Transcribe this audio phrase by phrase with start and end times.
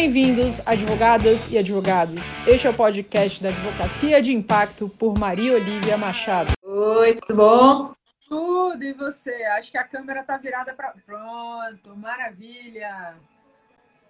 [0.00, 2.32] Bem-vindos, advogadas e advogados.
[2.46, 6.54] Este é o podcast da Advocacia de Impacto por Maria Olivia Machado.
[6.62, 7.94] Oi, tudo bom?
[8.26, 9.30] Tudo, e você?
[9.58, 10.94] Acho que a câmera tá virada para.
[11.04, 13.14] Pronto, maravilha!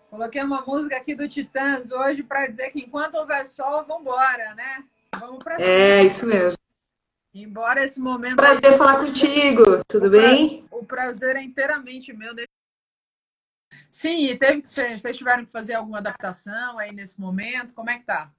[0.08, 4.54] Coloquei uma música aqui do Titãs hoje para dizer que enquanto houver sol, vamos embora,
[4.54, 4.84] né?
[5.18, 6.56] Vamos para É, isso mesmo.
[7.34, 8.36] Embora esse momento.
[8.36, 10.64] Prazer falar contigo, tudo o bem?
[10.70, 10.78] Pra...
[10.78, 12.32] O prazer é inteiramente meu.
[13.90, 17.74] Sim, e teve que ser, vocês tiveram que fazer alguma adaptação aí nesse momento?
[17.74, 18.30] Como é que tá?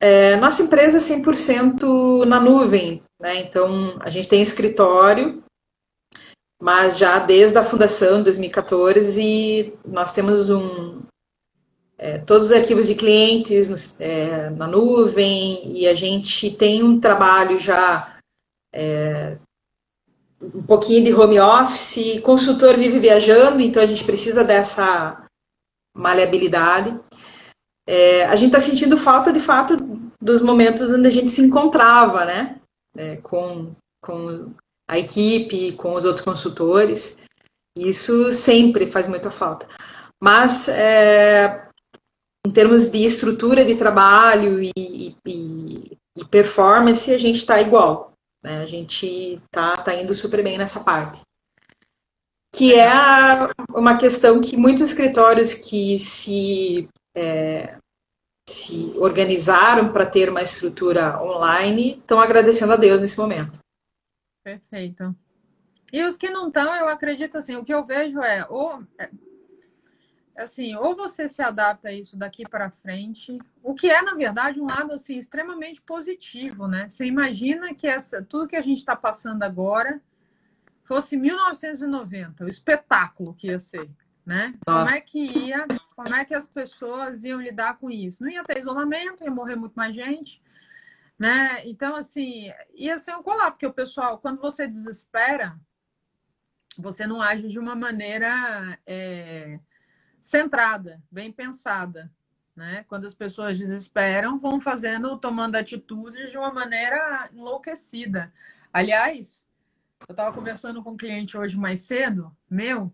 [0.00, 3.36] É, nossa empresa é 100% na nuvem, né?
[3.36, 5.42] Então, a gente tem escritório,
[6.60, 11.00] mas já desde a fundação, 2014, nós temos um,
[11.96, 17.58] é, todos os arquivos de clientes é, na nuvem e a gente tem um trabalho
[17.58, 18.18] já
[18.72, 19.38] é,
[20.54, 25.26] um pouquinho de home office, consultor vive viajando, então a gente precisa dessa
[25.96, 26.98] maleabilidade.
[27.86, 29.76] É, a gente está sentindo falta, de fato,
[30.20, 32.60] dos momentos onde a gente se encontrava, né?
[32.96, 33.66] É, com,
[34.02, 34.52] com
[34.88, 37.18] a equipe, com os outros consultores.
[37.76, 39.68] Isso sempre faz muita falta.
[40.20, 41.68] Mas, é,
[42.46, 44.72] em termos de estrutura de trabalho e,
[45.26, 48.15] e, e performance, a gente está igual.
[48.46, 48.62] Né?
[48.62, 51.20] A gente tá, tá indo super bem nessa parte.
[52.54, 57.76] Que é a, uma questão que muitos escritórios que se, é,
[58.48, 63.58] se organizaram para ter uma estrutura online estão agradecendo a Deus nesse momento.
[64.44, 65.12] Perfeito.
[65.92, 69.10] E os que não estão, eu acredito assim, o que eu vejo é, ou é,
[70.36, 74.60] assim, ou você se adapta a isso daqui para frente, o que é, na verdade,
[74.60, 76.88] um lado assim extremamente positivo, né?
[76.88, 80.00] Você imagina que essa, tudo que a gente está passando agora
[80.84, 83.90] fosse 1990, o espetáculo que ia ser,
[84.24, 84.54] né?
[84.64, 88.22] Como é que ia, como é que as pessoas iam lidar com isso?
[88.22, 90.42] Não ia ter isolamento, ia morrer muito mais gente,
[91.18, 91.66] né?
[91.66, 95.58] Então, assim, ia ser um colar, porque o pessoal, quando você desespera,
[96.78, 99.58] você não age de uma maneira é,
[100.26, 102.10] centrada, bem pensada.
[102.54, 102.84] Né?
[102.88, 108.32] Quando as pessoas desesperam, vão fazendo, tomando atitudes de uma maneira enlouquecida.
[108.72, 109.44] Aliás,
[110.08, 112.92] eu estava conversando com um cliente hoje mais cedo, meu,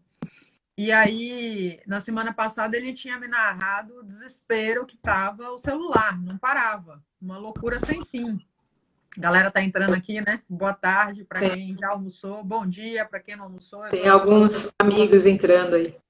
[0.77, 6.21] e aí, na semana passada, ele tinha me narrado o desespero que estava o celular,
[6.21, 7.03] não parava.
[7.21, 8.41] Uma loucura sem fim.
[9.17, 10.43] A galera tá entrando aqui, né?
[10.49, 13.83] Boa tarde para quem já almoçou, bom dia para quem não almoçou.
[13.89, 16.02] Tem alguns amigos entrando aí.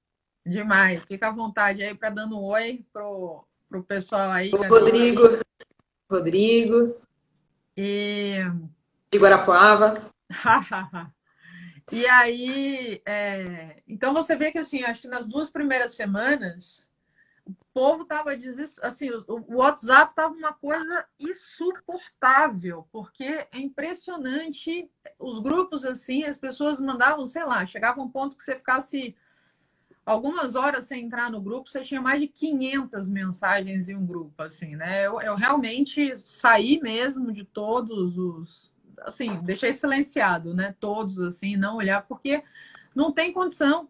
[0.45, 1.05] Demais.
[1.05, 4.51] Fica à vontade aí para dando um oi pro, pro pessoal aí.
[4.53, 5.21] O Rodrigo.
[6.09, 6.97] Rodrigo.
[7.77, 8.35] E.
[9.11, 10.01] De Guarapuava.
[11.91, 13.81] e aí, é...
[13.87, 16.87] então você vê que assim, acho que nas duas primeiras semanas
[17.45, 24.89] o povo tava desesperado, assim, o WhatsApp tava uma coisa insuportável, porque é impressionante
[25.19, 29.15] os grupos assim, as pessoas mandavam, sei lá, chegava um ponto que você ficasse
[30.05, 34.41] algumas horas sem entrar no grupo, você tinha mais de 500 mensagens em um grupo,
[34.43, 35.05] assim, né?
[35.05, 40.75] Eu, eu realmente saí mesmo de todos os, assim, deixei silenciado, né?
[40.79, 42.43] Todos, assim, não olhar, porque
[42.95, 43.87] não tem condição.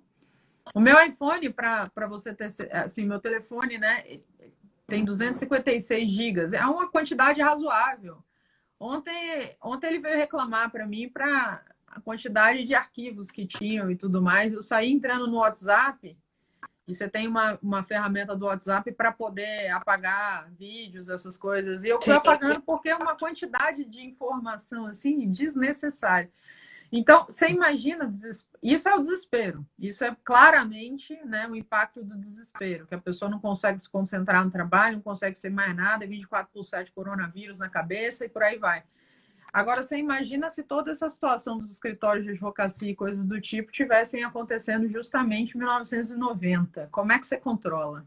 [0.74, 4.04] O meu iPhone, para você ter, assim, meu telefone, né?
[4.88, 8.24] Tem 256 gigas, é uma quantidade razoável.
[8.80, 11.64] Ontem, ontem ele veio reclamar para mim para
[11.96, 14.54] a quantidade de arquivos que tinham e tudo mais.
[14.54, 16.18] Eu saí entrando no WhatsApp
[16.88, 21.84] e você tem uma, uma ferramenta do WhatsApp para poder apagar vídeos, essas coisas.
[21.84, 26.30] E eu fui apagando porque é uma quantidade de informação assim desnecessária.
[26.96, 28.08] Então, você imagina,
[28.62, 29.66] isso é o desespero.
[29.80, 34.46] Isso é claramente né, o impacto do desespero, que a pessoa não consegue se concentrar
[34.46, 38.44] no trabalho, não consegue ser mais nada, 24 por 7 coronavírus na cabeça e por
[38.44, 38.84] aí vai.
[39.54, 43.72] Agora, você imagina se toda essa situação dos escritórios de advocacia e coisas do tipo
[43.72, 46.90] tivessem acontecendo justamente em 1990.
[46.92, 48.04] Como é que você controla?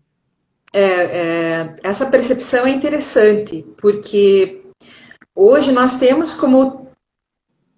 [0.73, 4.67] É, é, essa percepção é interessante, porque
[5.37, 6.91] hoje nós temos como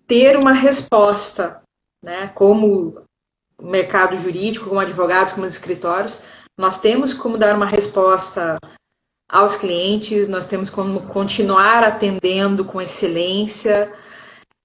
[0.07, 1.63] ter uma resposta,
[2.03, 3.03] né, como
[3.61, 6.25] mercado jurídico, como advogados, como escritórios,
[6.57, 8.59] nós temos como dar uma resposta
[9.29, 13.93] aos clientes, nós temos como continuar atendendo com excelência.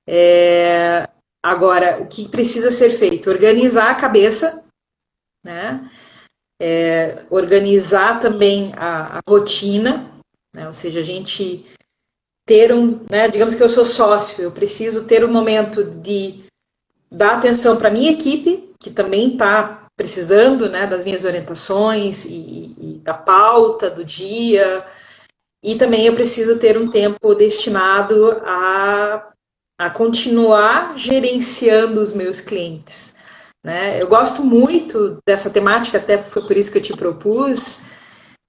[0.08, 1.08] É,
[1.44, 3.30] agora, o que precisa ser feito?
[3.30, 4.66] Organizar a cabeça,
[5.44, 5.92] né?
[6.62, 10.10] É, organizar também a, a rotina,
[10.54, 10.68] né?
[10.68, 11.66] ou seja, a gente
[12.46, 16.44] ter um, né, digamos que eu sou sócio, eu preciso ter um momento de
[17.12, 23.02] dar atenção para minha equipe, que também está precisando né, das minhas orientações e, e,
[23.04, 24.86] da pauta do dia.
[25.64, 29.32] E também eu preciso ter um tempo destinado a,
[29.80, 33.16] a continuar gerenciando os meus clientes.
[33.64, 34.02] Né?
[34.02, 37.84] Eu gosto muito dessa temática, até foi por isso que eu te propus,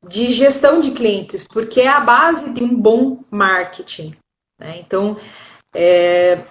[0.06, 4.14] de gestão de clientes, porque é a base de um bom marketing.
[4.58, 4.78] Né?
[4.80, 5.16] Então,
[5.72, 6.44] é,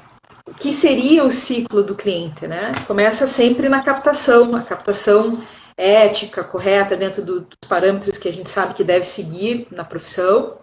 [0.59, 2.47] que seria o ciclo do cliente?
[2.47, 2.71] Né?
[2.87, 5.41] Começa sempre na captação, a captação
[5.77, 10.57] ética, correta, dentro do, dos parâmetros que a gente sabe que deve seguir na profissão.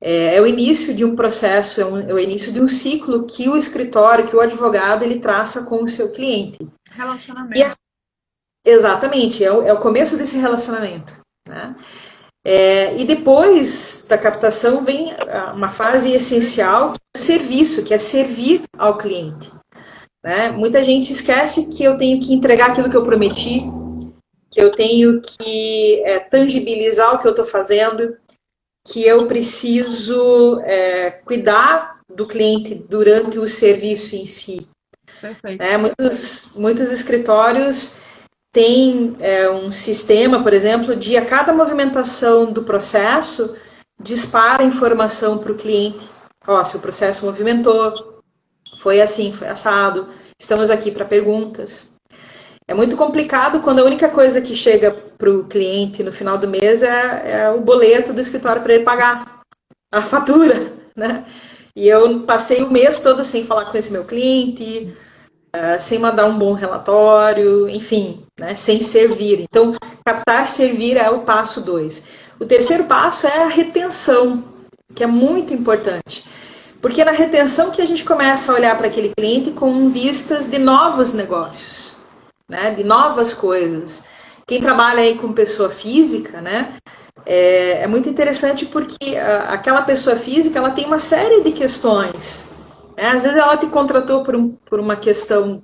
[0.00, 3.24] É, é o início de um processo, é, um, é, o início de um ciclo
[3.24, 6.58] que o escritório, que o advogado, ele traça com o seu cliente.
[6.90, 7.76] Relacionamento.
[8.64, 11.20] Exatamente, é o, é o começo desse relacionamento.
[11.48, 11.74] Né?
[12.44, 15.12] É, e depois da captação vem
[15.54, 19.50] uma fase essencial, que é o serviço, que é servir ao cliente.
[20.22, 20.50] Né?
[20.50, 23.62] Muita gente esquece que eu tenho que entregar aquilo que eu prometi,
[24.50, 28.16] que eu tenho que é, tangibilizar o que eu estou fazendo,
[28.86, 34.68] que eu preciso é, cuidar do cliente durante o serviço em si.
[35.20, 35.62] Perfeito.
[35.62, 38.00] É, muitos, muitos escritórios
[38.52, 43.56] têm é, um sistema, por exemplo, de a cada movimentação do processo
[44.00, 46.08] dispara informação para o cliente.
[46.46, 48.20] Ó, se o processo movimentou,
[48.78, 50.08] foi assim, foi assado,
[50.38, 51.94] estamos aqui para perguntas.
[52.68, 56.48] É muito complicado quando a única coisa que chega para o cliente no final do
[56.48, 59.40] mês é, é o boleto do escritório para ele pagar
[59.90, 61.24] a fatura, né?
[61.74, 64.94] E eu passei o mês todo sem falar com esse meu cliente,
[65.54, 68.54] uh, sem mandar um bom relatório, enfim, né?
[68.54, 69.40] sem servir.
[69.40, 72.04] Então, captar servir é o passo dois.
[72.38, 74.44] O terceiro passo é a retenção,
[74.94, 76.24] que é muito importante.
[76.80, 80.50] Porque é na retenção que a gente começa a olhar para aquele cliente com vistas
[80.50, 82.02] de novos negócios
[82.52, 84.04] né, de novas coisas.
[84.46, 86.74] Quem trabalha aí com pessoa física, né,
[87.24, 92.51] é, é muito interessante porque a, aquela pessoa física ela tem uma série de questões.
[92.96, 93.08] Né?
[93.08, 95.62] Às vezes ela te contratou por, um, por uma questão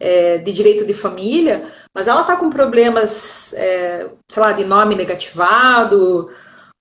[0.00, 4.94] é, de direito de família, mas ela está com problemas, é, sei lá, de nome
[4.94, 6.30] negativado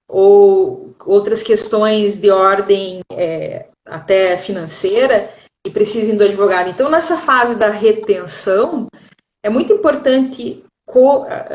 [0.08, 5.30] ou outras questões de ordem é, até financeira
[5.66, 6.70] e precisem do advogado.
[6.70, 8.88] Então, nessa fase da retenção,
[9.44, 10.64] é muito importante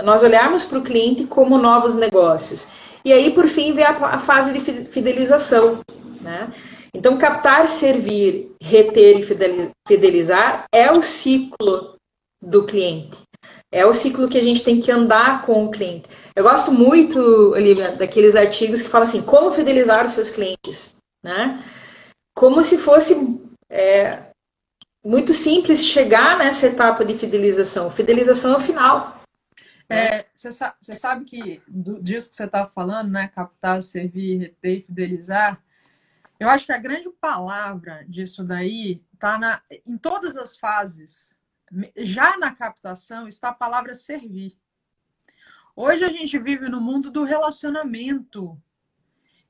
[0.04, 2.68] nós olharmos para o cliente como novos negócios.
[3.04, 5.78] E aí, por fim, vem a, fase de fidelização.
[6.20, 6.50] Né?
[6.94, 11.96] Então, captar, servir, reter e fidelizar é o ciclo
[12.40, 13.22] do cliente.
[13.70, 16.08] É o ciclo que a gente tem que andar com o cliente.
[16.36, 17.18] Eu gosto muito,
[17.52, 20.96] Olivia, daqueles artigos que falam assim, como fidelizar os seus clientes.
[21.24, 21.64] Né?
[22.34, 23.40] Como se fosse
[23.70, 24.24] é,
[25.02, 27.90] muito simples chegar nessa etapa de fidelização.
[27.90, 29.22] Fidelização é o final.
[29.88, 33.28] É, você é, sabe que do, disso que você estava falando, né?
[33.28, 35.62] Captar, servir, reter e fidelizar.
[36.42, 41.32] Eu acho que a grande palavra disso daí está em todas as fases.
[41.96, 44.58] Já na captação está a palavra servir.
[45.76, 48.60] Hoje a gente vive no mundo do relacionamento.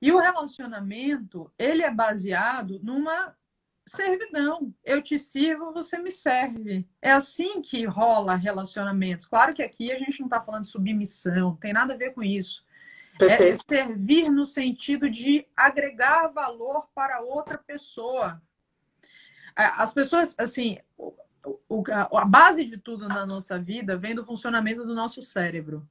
[0.03, 3.35] E o relacionamento, ele é baseado numa
[3.87, 4.75] servidão.
[4.85, 6.87] Eu te sirvo, você me serve.
[7.01, 9.25] É assim que rola relacionamentos.
[9.25, 12.23] Claro que aqui a gente não está falando de submissão, tem nada a ver com
[12.23, 12.67] isso.
[13.15, 13.73] É Perfeito.
[13.73, 18.41] É servir no sentido de agregar valor para outra pessoa.
[19.57, 20.79] É, as pessoas, assim,
[22.13, 25.87] a base de tudo na nossa vida vem do funcionamento do nosso cérebro.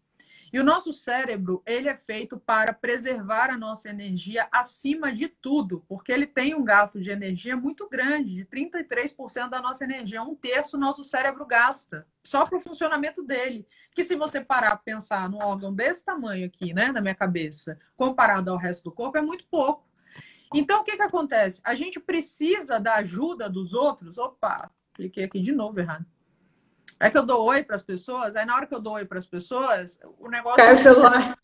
[0.53, 5.85] E o nosso cérebro, ele é feito para preservar a nossa energia acima de tudo,
[5.87, 10.35] porque ele tem um gasto de energia muito grande, de 33% da nossa energia, um
[10.35, 13.65] terço nosso cérebro gasta, só para o funcionamento dele.
[13.95, 17.79] Que se você parar para pensar num órgão desse tamanho aqui, né, na minha cabeça,
[17.95, 19.89] comparado ao resto do corpo, é muito pouco.
[20.53, 21.61] Então, o que, que acontece?
[21.63, 24.17] A gente precisa da ajuda dos outros.
[24.17, 26.05] Opa, cliquei aqui de novo errado.
[27.01, 29.05] É que eu dou oi para as pessoas, aí na hora que eu dou oi
[29.05, 30.57] para as pessoas, o negócio.
[30.57, 31.37] Cai o celular.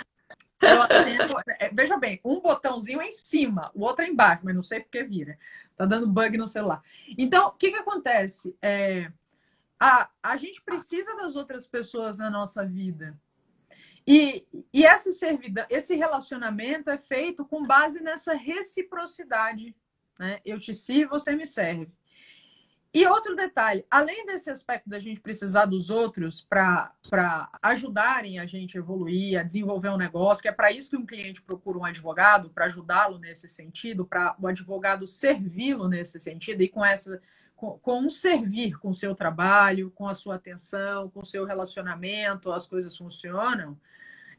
[1.59, 4.79] É, veja bem, um botãozinho é em cima, o outro é embaixo, mas não sei
[4.79, 5.37] porque vira.
[5.75, 6.81] Tá dando bug no celular.
[7.17, 8.55] Então, o que, que acontece?
[8.61, 9.11] É,
[9.79, 13.17] a, a gente precisa das outras pessoas na nossa vida.
[14.05, 19.75] E, e essa servidão, esse relacionamento é feito com base nessa reciprocidade.
[20.17, 20.39] Né?
[20.45, 21.91] Eu te sirvo, você me serve.
[22.97, 26.91] E outro detalhe, além desse aspecto da gente precisar dos outros para
[27.61, 31.05] ajudarem a gente a evoluir, a desenvolver um negócio, que é para isso que um
[31.05, 36.67] cliente procura um advogado, para ajudá-lo nesse sentido, para o advogado servi-lo nesse sentido, e
[36.67, 37.21] com essa,
[37.55, 41.45] com, com um servir com o seu trabalho, com a sua atenção, com o seu
[41.45, 43.79] relacionamento, as coisas funcionam,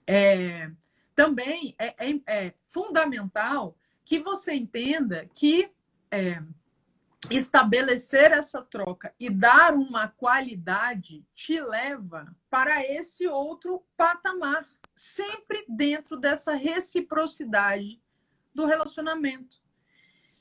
[0.04, 0.68] é,
[1.14, 5.70] também é, é, é, fundamental que você entenda que
[6.10, 6.42] é,
[7.30, 16.16] estabelecer essa troca e dar uma qualidade te leva para esse outro patamar, sempre dentro
[16.16, 18.00] dessa reciprocidade
[18.54, 19.60] do relacionamento.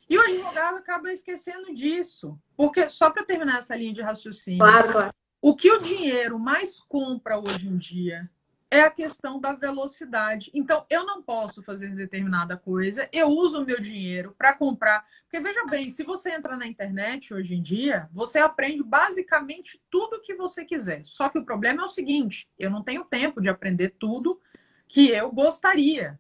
[0.10, 2.40] E o advogado acaba esquecendo disso.
[2.56, 5.14] Porque, só para terminar essa linha de raciocínio, claro, claro.
[5.42, 8.30] o que o dinheiro mais compra hoje em dia
[8.70, 10.52] é a questão da velocidade.
[10.54, 15.06] Então, eu não posso fazer determinada coisa, eu uso o meu dinheiro para comprar.
[15.24, 20.22] Porque, veja bem, se você entra na internet hoje em dia, você aprende basicamente tudo
[20.22, 21.06] que você quiser.
[21.06, 24.40] Só que o problema é o seguinte: eu não tenho tempo de aprender tudo
[24.88, 26.20] que eu gostaria.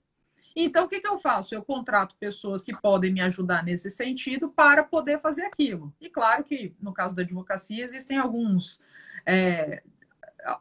[0.59, 1.53] Então, o que, que eu faço?
[1.53, 5.93] Eu contrato pessoas que podem me ajudar nesse sentido para poder fazer aquilo.
[6.01, 8.79] E claro que, no caso da advocacia, existem alguns.
[9.23, 9.83] É,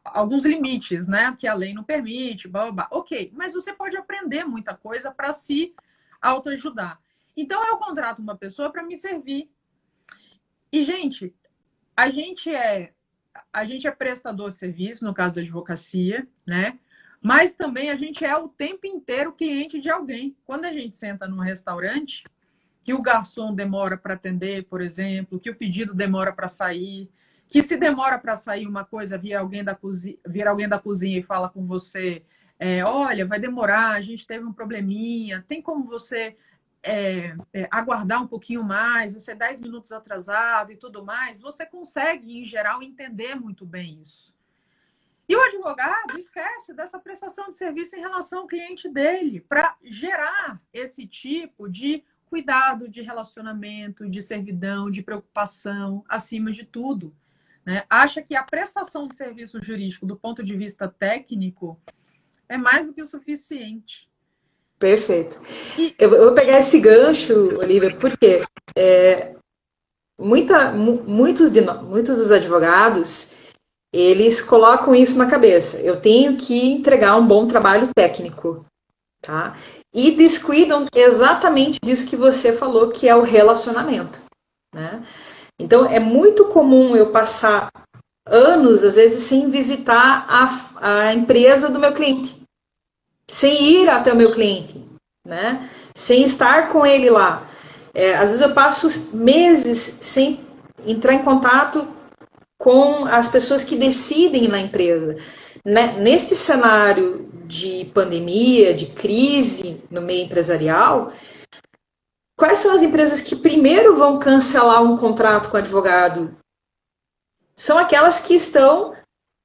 [0.05, 1.35] alguns limites, né?
[1.39, 2.89] Que a lei não permite, blá, blá, blá.
[2.91, 3.33] ok.
[3.35, 5.75] Mas você pode aprender muita coisa para se
[6.21, 7.01] autoajudar.
[7.37, 9.51] Então eu contrato uma pessoa para me servir.
[10.73, 11.35] E gente,
[11.97, 12.93] a gente é
[13.53, 16.79] a gente é prestador de serviço no caso da advocacia, né?
[17.21, 20.37] Mas também a gente é o tempo inteiro cliente de alguém.
[20.45, 22.23] Quando a gente senta num restaurante,
[22.85, 27.11] que o garçom demora para atender, por exemplo, que o pedido demora para sair,
[27.49, 31.19] que se demora para sair uma coisa, vir alguém da cozinha, vir alguém da cozinha
[31.19, 32.25] e fala com você,
[32.59, 36.37] é, olha, vai demorar, a gente teve um probleminha, tem como você
[36.83, 41.65] é, é, aguardar um pouquinho mais, você é 10 minutos atrasado e tudo mais, você
[41.65, 44.35] consegue, em geral, entender muito bem isso.
[45.29, 50.61] E o advogado esquece dessa prestação de serviço em relação ao cliente dele, para gerar
[50.73, 57.15] esse tipo de cuidado, de relacionamento, de servidão, de preocupação, acima de tudo
[57.67, 61.79] né, acha que a prestação de serviço jurídico, do ponto de vista técnico,
[62.49, 64.09] é mais do que o suficiente.
[64.79, 65.43] Perfeito.
[65.77, 65.95] E...
[65.99, 68.43] Eu vou pegar esse gancho, Olivia, porque
[68.77, 69.35] é,
[70.19, 73.35] muita, muitos, de, muitos dos advogados
[73.93, 75.81] eles colocam isso na cabeça.
[75.81, 78.67] Eu tenho que entregar um bom trabalho técnico,
[79.23, 79.57] tá?
[79.93, 84.23] E descuidam exatamente disso que você falou, que é o relacionamento,
[84.75, 85.03] né?
[85.59, 87.69] Então, é muito comum eu passar
[88.27, 92.37] anos, às vezes, sem visitar a, a empresa do meu cliente,
[93.29, 94.85] sem ir até o meu cliente,
[95.27, 95.69] né?
[95.95, 97.49] sem estar com ele lá.
[97.95, 100.41] É, às vezes eu passo meses sem
[100.87, 101.89] entrar em contato
[102.59, 105.17] com as pessoas que decidem na empresa.
[105.65, 105.95] Né?
[105.99, 111.11] Neste cenário de pandemia, de crise no meio empresarial,
[112.37, 116.37] Quais são as empresas que primeiro vão cancelar um contrato com advogado?
[117.55, 118.95] São aquelas que estão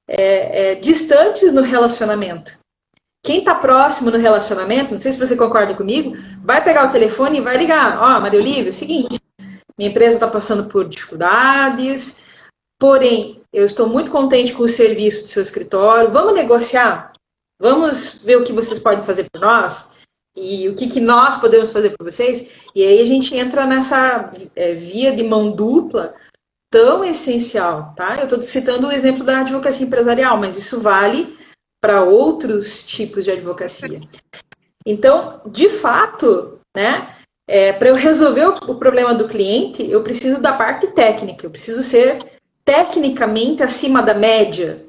[0.06, 2.60] é, é, distantes no relacionamento.
[3.24, 7.38] Quem está próximo no relacionamento, não sei se você concorda comigo, vai pegar o telefone
[7.38, 7.98] e vai ligar.
[7.98, 9.18] Ó, oh, Maria Olívia, é o seguinte,
[9.78, 12.24] minha empresa está passando por dificuldades,
[12.78, 17.12] porém, eu estou muito contente com o serviço do seu escritório, vamos negociar?
[17.60, 20.01] Vamos ver o que vocês podem fazer por nós?
[20.36, 22.68] E o que, que nós podemos fazer por vocês.
[22.74, 26.14] E aí a gente entra nessa é, via de mão dupla
[26.70, 28.16] tão essencial, tá?
[28.16, 31.36] Eu estou citando o exemplo da advocacia empresarial, mas isso vale
[31.82, 34.00] para outros tipos de advocacia.
[34.86, 37.14] Então, de fato, né,
[37.46, 41.50] é, para eu resolver o, o problema do cliente, eu preciso da parte técnica, eu
[41.50, 42.24] preciso ser
[42.64, 44.84] tecnicamente acima da média,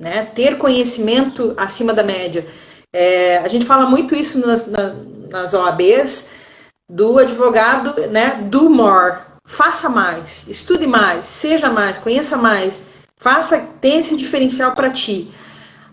[0.00, 2.46] né, ter conhecimento acima da média.
[2.92, 4.94] É, a gente fala muito isso nas, na,
[5.28, 6.32] nas OABs,
[6.88, 12.82] do advogado, né, do more, faça mais, estude mais, seja mais, conheça mais,
[13.16, 15.30] faça, tenha esse diferencial para ti.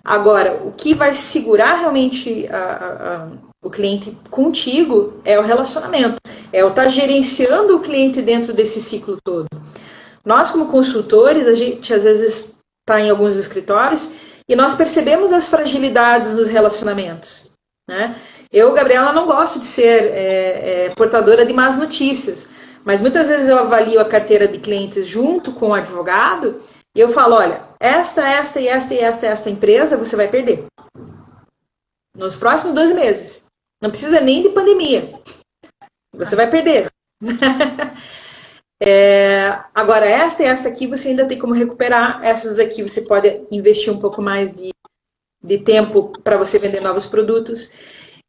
[0.04, 3.28] Agora, o que vai segurar realmente a, a, a,
[3.62, 6.16] o cliente contigo é o relacionamento,
[6.52, 9.48] é o estar tá gerenciando o cliente dentro desse ciclo todo.
[10.26, 14.14] Nós, como consultores, a gente às vezes está em alguns escritórios
[14.50, 17.52] e nós percebemos as fragilidades dos relacionamentos.
[17.88, 18.16] Né?
[18.52, 22.50] Eu, Gabriela, não gosto de ser é, é, portadora de más notícias,
[22.84, 26.62] mas muitas vezes eu avalio a carteira de clientes junto com o advogado
[26.96, 30.66] e eu falo: olha, esta, esta e esta e esta, esta empresa você vai perder
[32.18, 33.46] nos próximos dois meses.
[33.82, 35.14] Não precisa nem de pandemia.
[36.16, 36.90] Você vai perder.
[38.80, 42.24] É, agora, esta e esta aqui você ainda tem como recuperar.
[42.24, 44.72] Essas aqui você pode investir um pouco mais de,
[45.44, 47.72] de tempo para você vender novos produtos.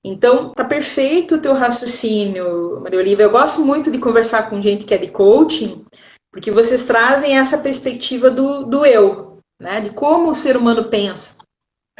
[0.04, 3.24] Então, tá perfeito o teu raciocínio, Maria Olivia.
[3.24, 5.84] Eu gosto muito de conversar com gente que é de coaching,
[6.32, 9.80] porque vocês trazem essa perspectiva do, do eu, né?
[9.80, 11.36] De como o ser humano pensa.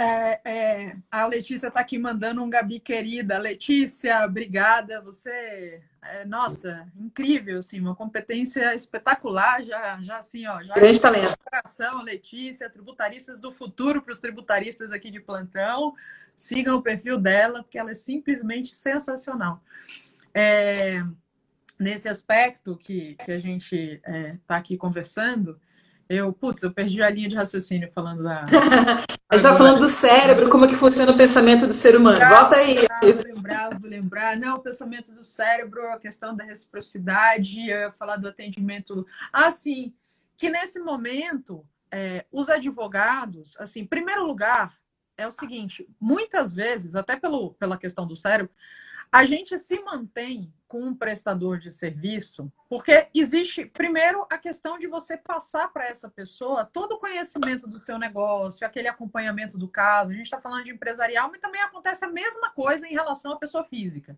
[0.00, 3.36] É, é, a Letícia está aqui mandando um Gabi querida.
[3.36, 5.00] Letícia, obrigada.
[5.00, 9.60] Você, é, nossa, incrível, assim, uma competência espetacular.
[9.64, 11.36] Já, já assim, ó, já grande talento.
[11.38, 15.96] Coração, Letícia, tributaristas do futuro para os tributaristas aqui de plantão.
[16.36, 19.60] Sigam o perfil dela, porque ela é simplesmente sensacional.
[20.32, 21.02] É,
[21.76, 25.60] nesse aspecto que, que a gente está é, aqui conversando,
[26.08, 28.44] eu, putz, eu perdi a linha de raciocínio falando da.
[29.28, 32.18] a gente está falando do cérebro, como é que funciona o pensamento do ser humano.
[32.18, 32.76] Lembrar, Volta aí.
[33.02, 34.36] Vou lembrar, vou lembrar.
[34.36, 39.06] Não, o pensamento do cérebro, a questão da reciprocidade, eu ia falar do atendimento.
[39.30, 39.92] Assim,
[40.36, 44.74] que nesse momento, é, os advogados, assim, em primeiro lugar,
[45.16, 48.50] é o seguinte: muitas vezes, até pelo, pela questão do cérebro,
[49.12, 54.86] a gente se mantém com um prestador de serviço, porque existe, primeiro, a questão de
[54.86, 60.10] você passar para essa pessoa todo o conhecimento do seu negócio, aquele acompanhamento do caso.
[60.10, 63.38] A gente está falando de empresarial, mas também acontece a mesma coisa em relação à
[63.38, 64.16] pessoa física.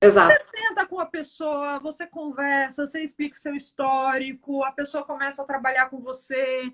[0.00, 0.32] Exato.
[0.32, 5.46] Você senta com a pessoa, você conversa, você explica seu histórico, a pessoa começa a
[5.46, 6.72] trabalhar com você.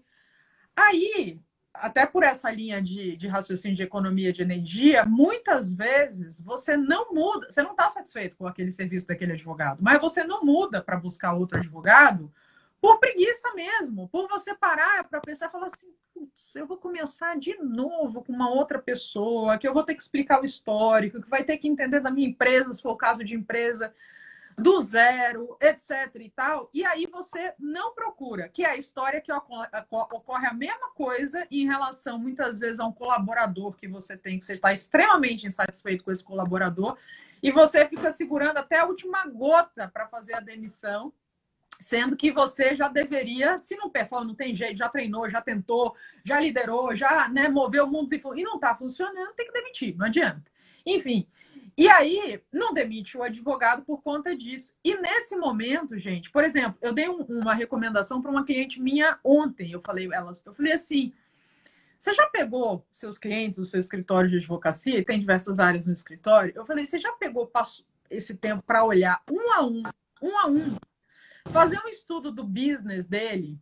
[0.75, 1.41] Aí,
[1.81, 7.13] até por essa linha de, de raciocínio de economia de energia, muitas vezes você não
[7.13, 10.97] muda, você não está satisfeito com aquele serviço daquele advogado, mas você não muda para
[10.97, 12.33] buscar outro advogado
[12.81, 15.89] por preguiça mesmo, por você parar para pensar e falar assim,
[16.55, 20.41] eu vou começar de novo com uma outra pessoa, que eu vou ter que explicar
[20.41, 23.35] o histórico, que vai ter que entender da minha empresa, se for o caso de
[23.35, 23.93] empresa
[24.59, 26.69] do zero, etc e tal.
[26.75, 31.65] E aí você não procura, que é a história que ocorre, a mesma coisa em
[31.67, 36.11] relação, muitas vezes, a um colaborador que você tem, que você está extremamente insatisfeito com
[36.11, 36.99] esse colaborador,
[37.41, 41.13] e você fica segurando até a última gota para fazer a demissão,
[41.79, 45.95] sendo que você já deveria, se não performa, não tem jeito, já treinou, já tentou,
[46.25, 50.07] já liderou, já né, moveu mundos e, e não está funcionando, tem que demitir, não
[50.07, 50.51] adianta.
[50.85, 51.29] Enfim,
[51.79, 54.77] e aí, não demite o advogado por conta disso.
[54.83, 59.17] E nesse momento, gente, por exemplo, eu dei um, uma recomendação para uma cliente minha
[59.23, 59.71] ontem.
[59.71, 61.13] Eu falei, ela, eu falei assim:
[61.97, 66.53] você já pegou seus clientes, o seu escritório de advocacia, tem diversas áreas no escritório?
[66.57, 67.49] Eu falei, você já pegou
[68.11, 69.83] esse tempo para olhar um a um,
[70.21, 70.77] um a um,
[71.53, 73.57] fazer um estudo do business dele,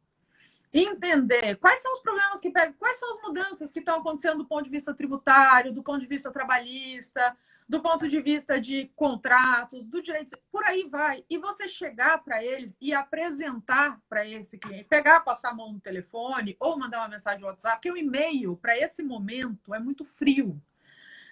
[0.72, 4.46] entender quais são os problemas que pegam, quais são as mudanças que estão acontecendo do
[4.46, 7.36] ponto de vista tributário, do ponto de vista trabalhista,
[7.68, 11.24] do ponto de vista de contratos, do direito, por aí vai.
[11.28, 15.80] E você chegar para eles e apresentar para esse cliente, pegar, passar a mão no
[15.80, 20.04] telefone ou mandar uma mensagem no WhatsApp, porque o e-mail, para esse momento, é muito
[20.04, 20.60] frio.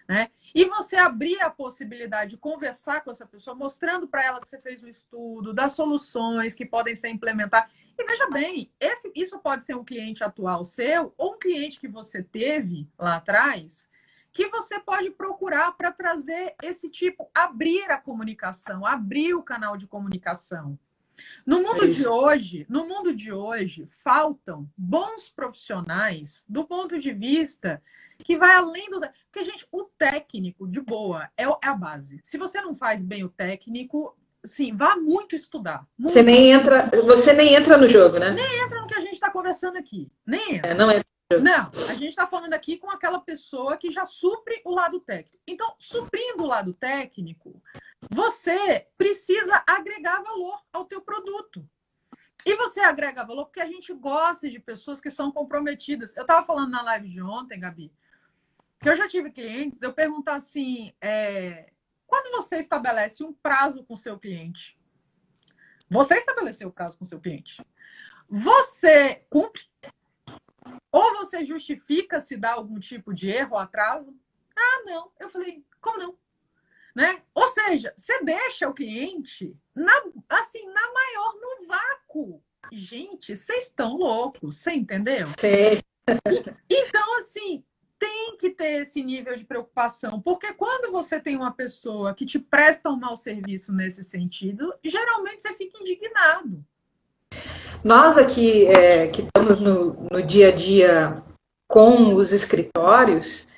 [0.09, 0.31] Né?
[0.55, 4.61] E você abrir a possibilidade de conversar com essa pessoa, mostrando para ela que você
[4.61, 7.70] fez um estudo, das soluções que podem ser implementadas.
[7.97, 11.88] E veja bem, esse, isso pode ser um cliente atual seu ou um cliente que
[11.88, 13.88] você teve lá atrás
[14.35, 19.87] que você pode procurar para trazer esse tipo, abrir a comunicação, abrir o canal de
[19.87, 20.77] comunicação.
[21.47, 27.12] No mundo é de hoje, no mundo de hoje, faltam bons profissionais do ponto de
[27.12, 27.81] vista
[28.25, 29.01] que vai além do.
[29.01, 32.20] Porque, gente, o técnico, de boa, é, é a base.
[32.25, 35.87] Se você não faz bem o técnico, sim, vá muito estudar.
[35.97, 36.12] Muito.
[36.12, 38.33] Você nem entra, você nem entra no jogo, né?
[38.33, 40.11] Nem entra no que a gente está conversando aqui.
[40.27, 40.73] Nem entra.
[40.73, 41.05] É, não é
[41.40, 45.42] não, a gente está falando aqui com aquela pessoa que já supre o lado técnico.
[45.47, 47.62] Então, suprindo o lado técnico,
[48.11, 51.68] você precisa agregar valor ao teu produto.
[52.47, 56.14] E você agrega valor porque a gente gosta de pessoas que são comprometidas.
[56.16, 57.90] Eu estava falando na live de ontem, Gabi,
[58.81, 61.73] que eu já tive clientes, eu perguntar assim, é,
[62.07, 64.79] quando você estabelece um prazo com seu cliente,
[65.88, 67.64] você estabeleceu o prazo com seu cliente,
[68.29, 69.62] você cumpre?
[70.95, 74.17] Ou você justifica se dá algum tipo de erro ou atraso?
[74.57, 75.11] Ah, não.
[75.19, 76.17] Eu falei, como não?
[76.95, 77.21] Né?
[77.35, 79.93] Ou seja, você deixa o cliente na,
[80.29, 82.41] assim, na maior no vácuo.
[82.71, 85.27] Gente, vocês estão loucos, você entendeu?
[85.27, 85.83] Sim.
[86.71, 87.65] Então, assim,
[87.99, 92.39] tem que ter esse nível de preocupação, porque quando você tem uma pessoa que te
[92.39, 96.65] presta um mau serviço nesse sentido, geralmente você fica indignado.
[97.83, 101.23] Nós aqui é, que estamos no, no dia a dia
[101.68, 103.49] com os escritórios,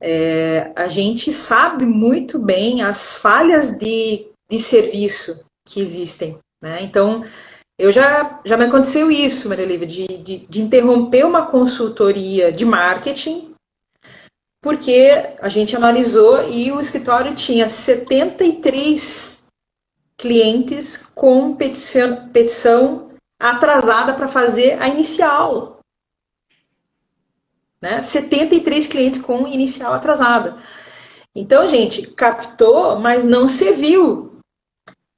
[0.00, 6.38] é, a gente sabe muito bem as falhas de, de serviço que existem.
[6.62, 6.82] Né?
[6.82, 7.24] Então,
[7.78, 12.64] eu já, já me aconteceu isso, Maria Lívia, de, de, de interromper uma consultoria de
[12.64, 13.54] marketing,
[14.62, 19.45] porque a gente analisou e o escritório tinha 73
[20.16, 25.80] clientes com petição, petição atrasada para fazer a inicial.
[27.80, 28.02] Né?
[28.02, 30.56] 73 clientes com inicial atrasada.
[31.34, 34.40] Então, gente, captou, mas não serviu.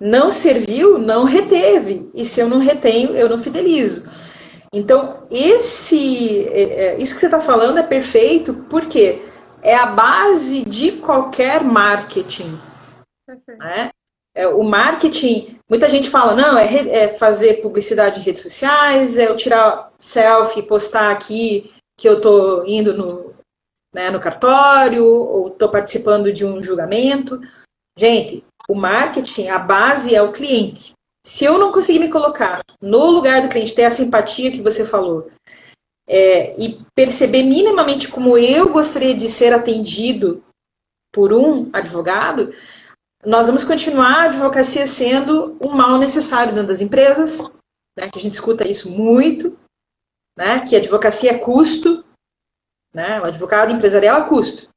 [0.00, 2.10] Não serviu, não reteve.
[2.12, 4.08] E se eu não retenho, eu não fidelizo.
[4.72, 9.22] Então, esse, é, é, isso que você está falando é perfeito, porque
[9.62, 12.58] é a base de qualquer marketing.
[13.58, 13.90] Né?
[14.38, 19.26] É, o marketing, muita gente fala, não, é, é, fazer publicidade em redes sociais, é
[19.26, 23.34] eu tirar selfie, postar aqui que eu estou indo no,
[23.92, 27.40] né, no cartório, ou estou participando de um julgamento.
[27.98, 30.92] Gente, o marketing, a base é o cliente.
[31.26, 34.86] Se eu não conseguir me colocar no lugar do cliente, ter a simpatia que você
[34.86, 35.32] falou,
[36.08, 40.44] é, e perceber minimamente como eu gostaria de ser atendido
[41.12, 42.52] por um advogado,
[43.24, 47.56] nós vamos continuar a advocacia sendo um mal necessário dentro das empresas,
[47.98, 49.58] né, que a gente escuta isso muito,
[50.36, 52.04] né, que a advocacia é custo,
[52.94, 54.68] né, o advogado empresarial é custo.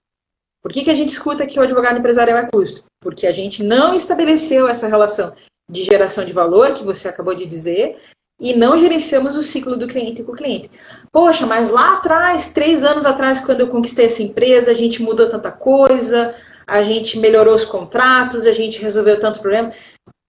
[0.62, 2.84] Por que, que a gente escuta que o advogado empresarial é custo?
[2.99, 5.34] Porque a gente não estabeleceu essa relação
[5.69, 7.99] de geração de valor, que você acabou de dizer,
[8.39, 10.69] e não gerenciamos o ciclo do cliente com o cliente.
[11.12, 15.30] Poxa, mas lá atrás, três anos atrás, quando eu conquistei essa empresa, a gente mudou
[15.30, 16.36] tanta coisa,
[16.72, 19.76] a gente melhorou os contratos, a gente resolveu tantos problemas.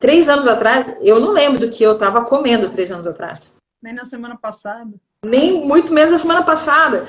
[0.00, 3.54] Três anos atrás, eu não lembro do que eu estava comendo três anos atrás.
[3.80, 4.90] Nem na semana passada.
[5.24, 7.06] Nem muito menos na semana passada.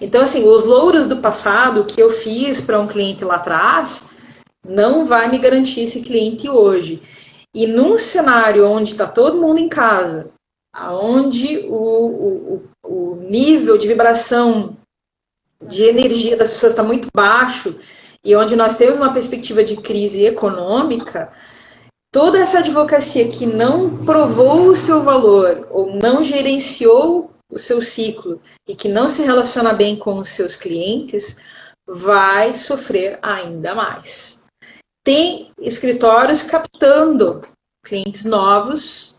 [0.00, 4.10] Então, assim, os louros do passado que eu fiz para um cliente lá atrás
[4.64, 7.02] não vai me garantir esse cliente hoje.
[7.52, 10.30] E num cenário onde está todo mundo em casa,
[10.92, 14.76] onde o, o, o nível de vibração
[15.60, 17.76] de energia das pessoas está muito baixo
[18.26, 21.32] e onde nós temos uma perspectiva de crise econômica,
[22.12, 28.42] toda essa advocacia que não provou o seu valor ou não gerenciou o seu ciclo
[28.68, 31.38] e que não se relaciona bem com os seus clientes,
[31.86, 34.44] vai sofrer ainda mais
[35.06, 37.42] tem escritórios captando
[37.84, 39.16] clientes novos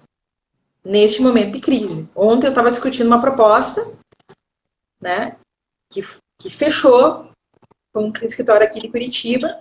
[0.84, 2.12] neste momento de crise.
[2.14, 3.98] Ontem eu estava discutindo uma proposta,
[5.00, 5.38] né,
[5.90, 6.06] que,
[6.38, 7.27] que fechou
[7.98, 9.60] com um escritório aqui de Curitiba,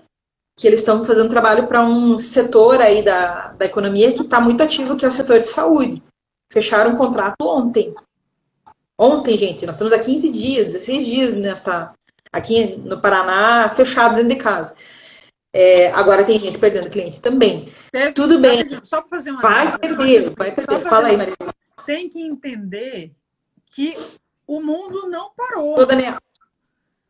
[0.59, 4.63] que eles estão fazendo trabalho para um setor aí da, da economia que está muito
[4.63, 6.03] ativo, que é o setor de saúde.
[6.53, 7.95] Fecharam um contrato ontem.
[8.99, 11.93] Ontem, gente, nós estamos há 15 dias, 16 dias nesta,
[12.33, 14.77] aqui no Paraná, fechados dentro de casa.
[15.53, 17.71] É, agora tem gente perdendo cliente também.
[17.91, 18.63] Teve, Tudo bem.
[18.83, 19.41] Só para fazer uma.
[19.41, 20.83] Vai perder, vai perder.
[20.83, 21.35] Fala aí, Maria.
[21.87, 23.13] Tem que entender
[23.75, 23.95] que
[24.47, 25.79] o mundo não parou.
[25.79, 26.17] Ô, Daniel.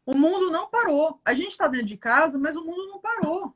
[0.07, 1.21] O mundo não parou.
[1.25, 3.53] A gente está dentro de casa, mas o mundo não parou.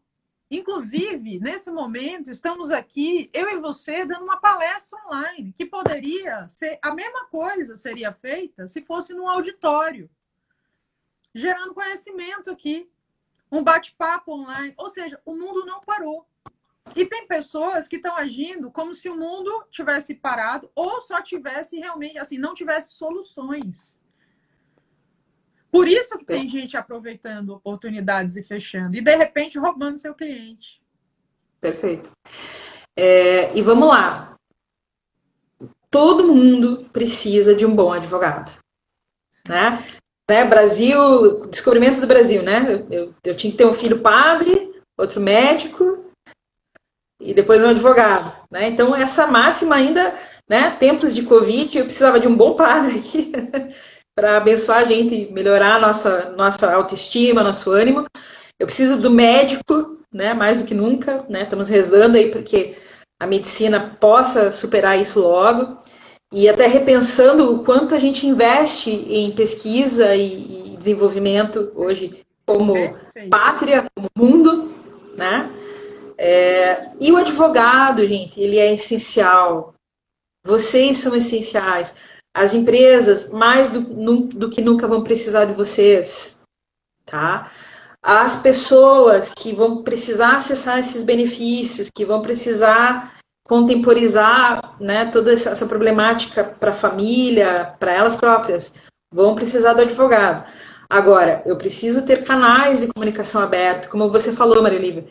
[0.50, 6.76] Inclusive, nesse momento, estamos aqui, eu e você, dando uma palestra online, que poderia ser
[6.82, 10.10] a mesma coisa seria feita se fosse num auditório,
[11.32, 12.90] gerando conhecimento aqui
[13.52, 14.74] um bate-papo online.
[14.76, 16.26] Ou seja, o mundo não parou.
[16.96, 21.78] E tem pessoas que estão agindo como se o mundo tivesse parado ou só tivesse
[21.78, 23.99] realmente, assim, não tivesse soluções.
[25.70, 28.96] Por isso que tem gente aproveitando oportunidades e fechando.
[28.96, 30.80] E, de repente, roubando seu cliente.
[31.60, 32.10] Perfeito.
[32.96, 34.34] É, e vamos lá.
[35.90, 38.50] Todo mundo precisa de um bom advogado.
[39.48, 39.82] Né?
[40.28, 40.44] né?
[40.44, 42.86] Brasil, descobrimento do Brasil, né?
[42.90, 46.04] Eu, eu tinha que ter um filho padre, outro médico
[47.20, 48.68] e depois um advogado, né?
[48.68, 50.14] Então essa máxima ainda,
[50.48, 50.70] né?
[50.72, 53.32] Tempos de Covid, eu precisava de um bom padre aqui
[54.20, 58.04] para abençoar a gente, melhorar a nossa nossa autoestima, nosso ânimo.
[58.58, 60.34] Eu preciso do médico, né?
[60.34, 61.44] Mais do que nunca, né?
[61.44, 62.76] Estamos rezando aí porque
[63.18, 65.78] a medicina possa superar isso logo
[66.30, 72.74] e até repensando o quanto a gente investe em pesquisa e, desenvolvimento hoje como
[73.30, 74.70] pátria, como mundo,
[75.16, 75.50] né?
[76.18, 79.74] É, e o advogado, gente, ele é essencial.
[80.44, 82.19] Vocês são essenciais.
[82.34, 86.38] As empresas, mais do, do que nunca, vão precisar de vocês,
[87.04, 87.50] tá?
[88.02, 95.66] As pessoas que vão precisar acessar esses benefícios, que vão precisar contemporizar né, toda essa
[95.66, 98.74] problemática para a família, para elas próprias,
[99.12, 100.48] vão precisar do advogado.
[100.88, 105.08] Agora, eu preciso ter canais de comunicação aberto, como você falou, Maria Olivia.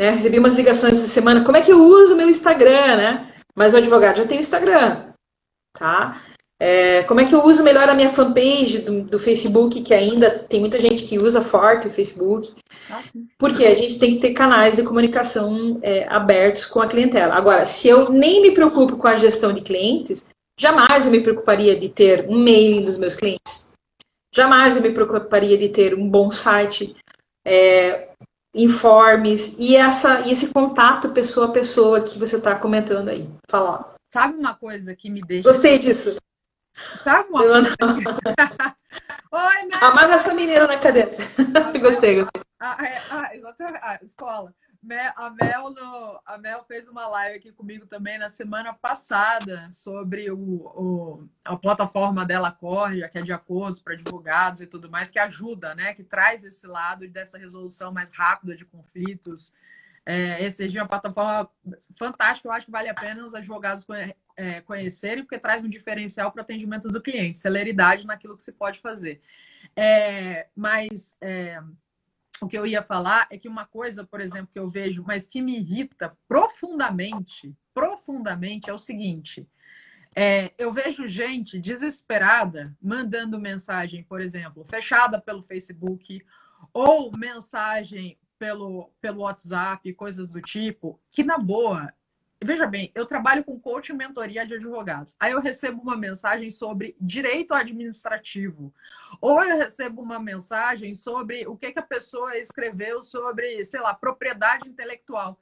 [0.00, 3.34] Né, recebi umas ligações essa semana, como é que eu uso o meu Instagram, né?
[3.54, 5.12] Mas o advogado já tem Instagram,
[5.72, 6.20] tá?
[6.64, 10.30] É, como é que eu uso melhor a minha fanpage do, do, Facebook, que ainda
[10.30, 12.52] tem muita gente que usa forte o Facebook.
[12.88, 13.02] Ah,
[13.36, 17.34] porque a gente tem que ter canais de comunicação é, abertos com a clientela.
[17.34, 20.24] Agora, se eu nem me preocupo com a gestão de clientes,
[20.56, 23.66] jamais eu me preocuparia de ter um mailing dos meus clientes.
[24.32, 26.94] Jamais eu me preocuparia de ter um bom site,
[27.44, 28.10] é,
[28.54, 33.28] informes e, essa, e esse contato pessoa a pessoa que você está comentando aí.
[33.50, 33.96] Fala.
[34.14, 35.42] Sabe uma coisa que me deixa.
[35.42, 36.14] Gostei disso.
[36.72, 37.76] Sabe uma coisa?
[39.32, 39.84] Oi, Mel.
[39.84, 41.10] Amarra essa menina na cadeira.
[41.80, 42.42] gostei, gostei.
[42.60, 43.80] Ah, é, ah, exatamente.
[43.82, 44.54] Ah, escola.
[45.14, 50.28] A Mel, no, a Mel fez uma live aqui comigo também na semana passada sobre
[50.28, 55.08] o, o a plataforma dela Corja, que é de acordo para advogados e tudo mais,
[55.08, 55.94] que ajuda, né?
[55.94, 59.54] Que traz esse lado dessa resolução mais rápida de conflitos.
[60.04, 61.48] É, esse é uma plataforma
[61.96, 63.86] fantástica, eu acho que vale a pena os advogados
[64.36, 68.52] é, conhecerem, porque traz um diferencial para o atendimento do cliente, celeridade naquilo que se
[68.52, 69.20] pode fazer.
[69.76, 71.60] É, mas é,
[72.40, 75.26] o que eu ia falar é que uma coisa, por exemplo, que eu vejo, mas
[75.26, 79.48] que me irrita profundamente, profundamente, é o seguinte.
[80.14, 86.22] É, eu vejo gente desesperada mandando mensagem, por exemplo, fechada pelo Facebook
[86.72, 91.94] ou mensagem pelo, pelo WhatsApp, coisas do tipo, que na boa
[92.44, 95.14] Veja bem, eu trabalho com coaching e mentoria de advogados.
[95.18, 98.74] Aí eu recebo uma mensagem sobre direito administrativo.
[99.20, 103.94] Ou eu recebo uma mensagem sobre o que, que a pessoa escreveu sobre, sei lá,
[103.94, 105.38] propriedade intelectual.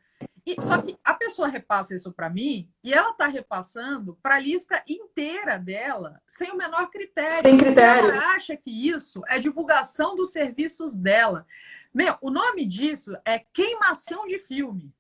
[0.47, 4.41] E, só que a pessoa repassa isso para mim e ela está repassando para a
[4.41, 7.41] lista inteira dela sem o menor critério.
[7.43, 8.11] Sem critério.
[8.11, 11.47] Ela acha que isso é divulgação dos serviços dela.
[11.93, 14.93] Meu, o nome disso é queimação de filme.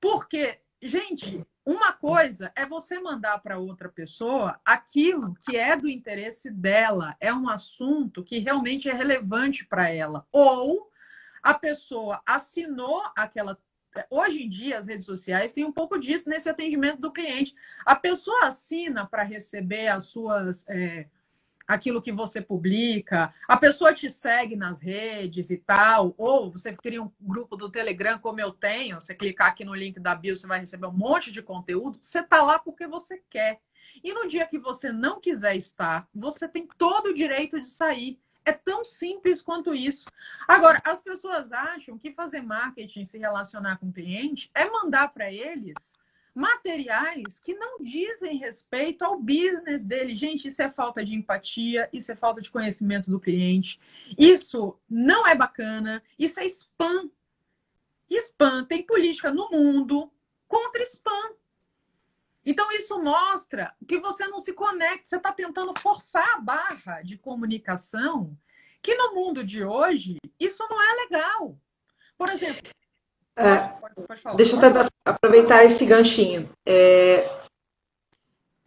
[0.00, 6.50] Porque Gente, uma coisa é você mandar para outra pessoa aquilo que é do interesse
[6.50, 10.26] dela, é um assunto que realmente é relevante para ela.
[10.32, 10.90] Ou
[11.40, 13.56] a pessoa assinou aquela.
[14.10, 17.54] Hoje em dia, as redes sociais têm um pouco disso nesse atendimento do cliente.
[17.86, 20.64] A pessoa assina para receber as suas.
[20.68, 21.06] É
[21.72, 27.02] aquilo que você publica, a pessoa te segue nas redes e tal, ou você cria
[27.02, 30.46] um grupo do Telegram, como eu tenho, você clicar aqui no link da bio, você
[30.46, 33.60] vai receber um monte de conteúdo, você está lá porque você quer.
[34.02, 38.18] E no dia que você não quiser estar, você tem todo o direito de sair.
[38.44, 40.06] É tão simples quanto isso.
[40.48, 45.32] Agora, as pessoas acham que fazer marketing, se relacionar com o cliente, é mandar para
[45.32, 45.92] eles
[46.34, 50.14] materiais que não dizem respeito ao business dele.
[50.14, 53.78] Gente, isso é falta de empatia, isso é falta de conhecimento do cliente.
[54.18, 57.10] Isso não é bacana, isso é spam.
[58.10, 60.10] Spam tem política no mundo
[60.48, 61.34] contra spam.
[62.44, 67.16] Então, isso mostra que você não se conecta, você está tentando forçar a barra de
[67.16, 68.36] comunicação,
[68.82, 71.56] que no mundo de hoje, isso não é legal.
[72.18, 72.70] Por exemplo,
[73.36, 76.48] é, pode, pode deixa eu aproveitar esse ganchinho.
[76.66, 77.28] É,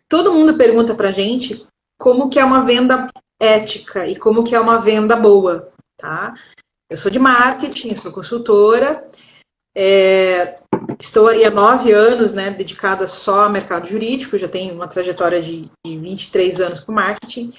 [0.07, 1.65] todo mundo pergunta pra gente
[1.97, 3.07] como que é uma venda
[3.39, 6.33] ética e como que é uma venda boa, tá?
[6.89, 9.07] Eu sou de marketing, sou consultora,
[9.75, 10.59] é,
[10.99, 15.41] estou aí há nove anos, né, dedicada só ao mercado jurídico, já tenho uma trajetória
[15.41, 17.51] de, de 23 anos com marketing,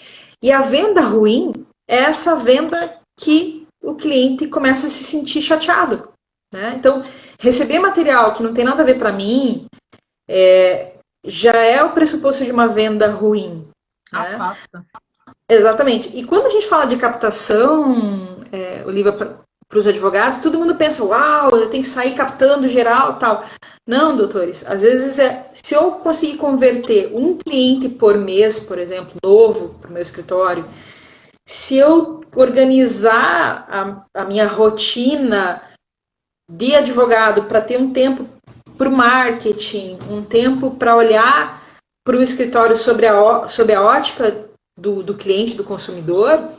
[0.42, 1.52] e a venda ruim
[1.88, 6.08] é essa venda que o cliente começa a se sentir chateado,
[6.52, 6.74] né?
[6.76, 7.02] Então,
[7.40, 9.66] receber material que não tem nada a ver para mim
[10.28, 10.92] é,
[11.24, 13.68] já é o pressuposto de uma venda ruim.
[14.12, 14.34] Né?
[14.36, 14.84] Afasta.
[15.48, 16.16] Exatamente.
[16.16, 21.04] E quando a gente fala de captação, é, Olivia, para os advogados, todo mundo pensa,
[21.04, 23.44] uau, eu tenho que sair captando geral tal.
[23.86, 29.14] Não, doutores, às vezes é, se eu conseguir converter um cliente por mês, por exemplo,
[29.22, 30.64] novo para o meu escritório,
[31.48, 35.62] se eu organizar a, a minha rotina
[36.50, 38.28] de advogado para ter um tempo
[38.76, 41.62] para o marketing, um tempo para olhar
[42.04, 46.50] para o escritório sobre a, sobre a ótica do, do cliente, do consumidor,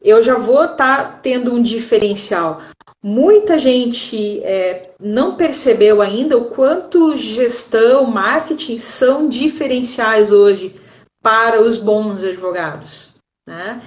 [0.00, 2.60] eu já vou estar tá tendo um diferencial.
[3.02, 10.74] Muita gente é, não percebeu ainda o quanto gestão, marketing são diferenciais hoje
[11.22, 13.16] para os bons advogados.
[13.48, 13.82] Né?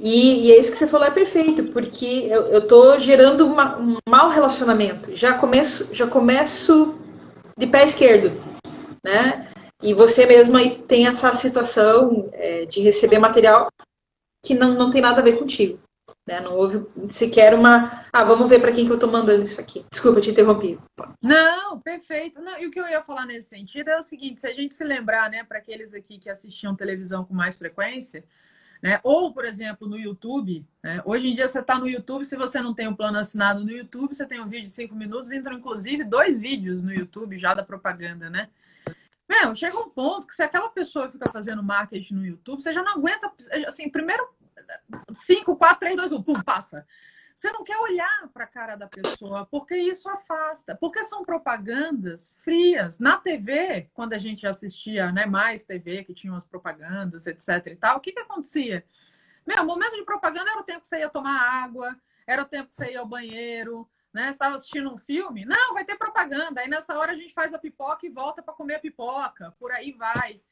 [0.00, 3.96] E, e, é isso que você falou é perfeito, porque eu estou gerando uma, um
[4.08, 5.14] mau relacionamento.
[5.16, 6.96] Já começo, já começo
[7.58, 8.40] de pé esquerdo,
[9.04, 9.48] né?
[9.82, 13.68] E você mesmo aí tem essa situação é, de receber material
[14.44, 15.80] que não, não tem nada a ver contigo.
[16.26, 16.40] Né?
[16.40, 18.04] Não houve sequer uma.
[18.12, 19.84] Ah, vamos ver para quem que eu estou mandando isso aqui.
[19.90, 20.78] Desculpa, te interrompi.
[21.22, 22.40] Não, perfeito.
[22.40, 24.74] Não, e o que eu ia falar nesse sentido é o seguinte: se a gente
[24.74, 28.22] se lembrar, né, para aqueles aqui que assistiam televisão com mais frequência,
[28.82, 29.00] né?
[29.02, 30.64] Ou, por exemplo, no YouTube.
[30.82, 31.02] Né?
[31.04, 33.70] Hoje em dia você está no YouTube, se você não tem um plano assinado no
[33.70, 37.54] YouTube, você tem um vídeo de cinco minutos, entram inclusive dois vídeos no YouTube já
[37.54, 38.48] da propaganda, né?
[39.28, 42.82] Meu, chega um ponto que se aquela pessoa fica fazendo marketing no YouTube, você já
[42.82, 43.30] não aguenta.
[43.66, 44.26] Assim, primeiro,
[45.12, 46.86] 5, 4, 3, 2, 1, pum, passa.
[47.38, 50.74] Você não quer olhar para a cara da pessoa, porque isso afasta.
[50.74, 52.98] Porque são propagandas frias.
[52.98, 57.76] Na TV, quando a gente assistia né, mais TV, que tinha umas propagandas, etc e
[57.76, 58.84] tal, o que, que acontecia?
[59.46, 61.96] Meu, momento de propaganda era o tempo que você ia tomar água,
[62.26, 64.24] era o tempo que você ia ao banheiro, né?
[64.24, 65.44] Você estava assistindo um filme?
[65.44, 66.60] Não, vai ter propaganda.
[66.60, 69.54] Aí nessa hora a gente faz a pipoca e volta para comer a pipoca.
[69.60, 70.42] Por aí vai.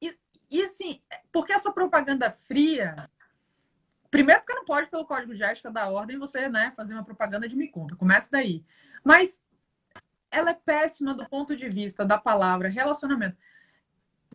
[0.00, 0.16] E,
[0.48, 2.94] e assim, porque essa propaganda fria,
[4.10, 7.48] Primeiro, porque não pode, pelo código de ética da ordem, você né, fazer uma propaganda
[7.48, 7.96] de me compra.
[7.96, 8.64] Começa daí.
[9.04, 9.40] Mas
[10.30, 13.36] ela é péssima do ponto de vista da palavra relacionamento.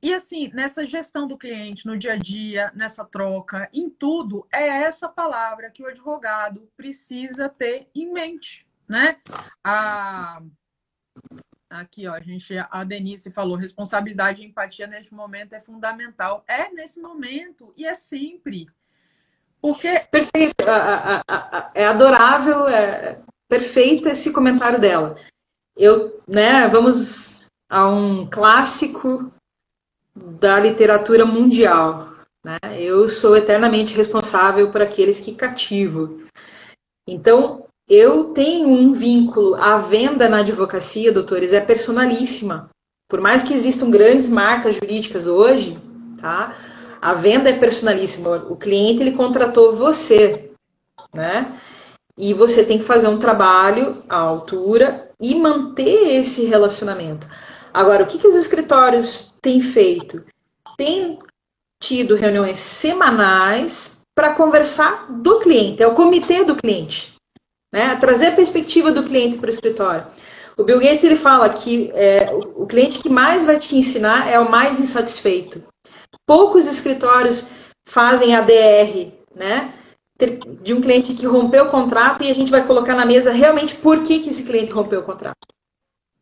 [0.01, 4.67] E assim, nessa gestão do cliente, no dia a dia, nessa troca, em tudo, é
[4.67, 9.21] essa palavra que o advogado precisa ter em mente, né?
[9.63, 10.41] A...
[11.69, 16.43] Aqui, ó, a gente, a Denise falou, responsabilidade e empatia neste momento é fundamental.
[16.47, 18.67] É nesse momento e é sempre.
[19.63, 19.97] Porque...
[20.11, 20.55] Perfeito,
[21.73, 25.15] é adorável, é perfeito esse comentário dela.
[25.77, 29.31] Eu, né, vamos a um clássico
[30.13, 32.13] da literatura mundial.
[32.43, 32.57] Né?
[32.77, 36.21] Eu sou eternamente responsável por aqueles que cativo.
[37.07, 39.55] Então, eu tenho um vínculo.
[39.55, 42.69] A venda na advocacia, doutores, é personalíssima.
[43.09, 45.79] Por mais que existam grandes marcas jurídicas hoje,
[46.19, 46.53] tá?
[47.03, 48.45] A venda é personalíssima.
[48.49, 50.51] O cliente ele contratou você,
[51.13, 51.59] né?
[52.17, 57.27] E você tem que fazer um trabalho à altura e manter esse relacionamento.
[57.73, 60.23] Agora, o que, que os escritórios têm feito?
[60.77, 61.19] Tem
[61.81, 67.15] tido reuniões semanais para conversar do cliente, é o comitê do cliente,
[67.73, 67.97] né?
[67.97, 70.05] Trazer a perspectiva do cliente para o escritório.
[70.55, 74.39] O Bill Gates ele fala que é, o cliente que mais vai te ensinar é
[74.39, 75.72] o mais insatisfeito.
[76.25, 77.47] Poucos escritórios
[77.85, 79.73] fazem ADR, né?
[80.61, 83.75] De um cliente que rompeu o contrato e a gente vai colocar na mesa realmente
[83.75, 85.47] por que, que esse cliente rompeu o contrato.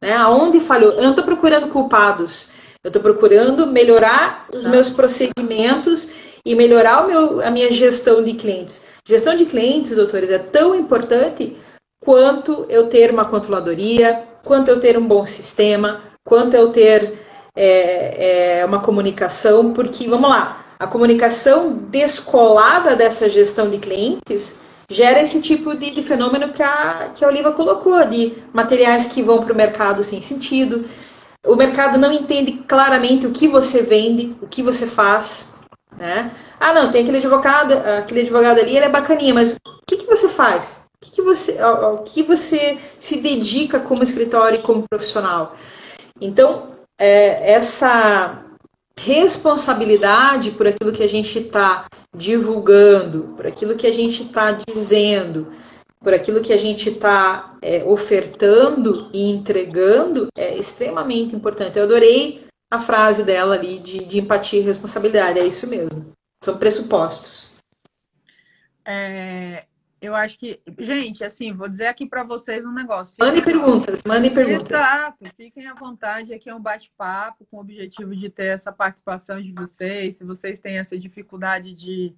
[0.02, 0.14] Né?
[0.14, 0.94] Aonde falhou?
[0.94, 2.52] Eu não estou procurando culpados.
[2.84, 8.34] Eu estou procurando melhorar os meus procedimentos e melhorar o meu, a minha gestão de
[8.34, 8.86] clientes.
[9.08, 11.56] Gestão de clientes, doutores, é tão importante
[12.04, 17.20] quanto eu ter uma controladoria, quanto eu ter um bom sistema, quanto eu ter
[17.56, 25.22] é, é uma comunicação, porque, vamos lá, a comunicação descolada dessa gestão de clientes gera
[25.22, 29.42] esse tipo de, de fenômeno que a, que a Oliva colocou, de materiais que vão
[29.42, 30.84] para o mercado sem sentido.
[31.46, 35.56] O mercado não entende claramente o que você vende, o que você faz.
[35.98, 36.32] Né?
[36.60, 40.08] Ah, não, tem aquele advogado, aquele advogado ali, ele é bacaninha, mas o que, que
[40.08, 40.86] você faz?
[40.96, 45.56] O que, que você, ao, ao que você se dedica como escritório e como profissional?
[46.20, 48.46] Então, é, essa
[48.96, 51.86] responsabilidade por aquilo que a gente está
[52.16, 55.52] divulgando, por aquilo que a gente está dizendo,
[56.00, 61.80] por aquilo que a gente está é, ofertando e entregando é extremamente importante.
[61.80, 66.12] Eu adorei a frase dela ali de, de empatia e responsabilidade, é isso mesmo.
[66.44, 67.58] São pressupostos.
[68.86, 69.66] É,
[70.02, 73.16] eu acho que, gente, assim, vou dizer aqui para vocês um negócio.
[73.20, 74.72] Mandem perguntas, mandem perguntas.
[74.72, 76.34] Exato, fiquem à vontade.
[76.34, 80.16] Aqui é um bate-papo com o objetivo de ter essa participação de vocês.
[80.16, 82.16] Se vocês têm essa dificuldade de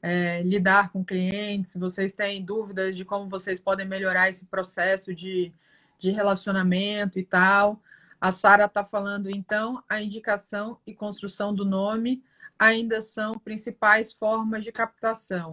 [0.00, 5.14] é, lidar com clientes, se vocês têm dúvidas de como vocês podem melhorar esse processo
[5.14, 5.52] de,
[5.98, 7.82] de relacionamento e tal.
[8.18, 12.22] A Sara está falando, então, a indicação e construção do nome
[12.58, 15.50] ainda são principais formas de captação.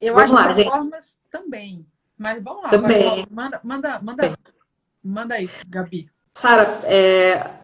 [0.00, 1.86] Eu vamos acho lá, que formas também.
[2.16, 2.68] Mas vamos lá.
[2.68, 3.26] Também.
[3.30, 4.38] manda, manda, manda,
[5.02, 6.10] manda aí, Gabi.
[6.36, 7.58] Sara, é,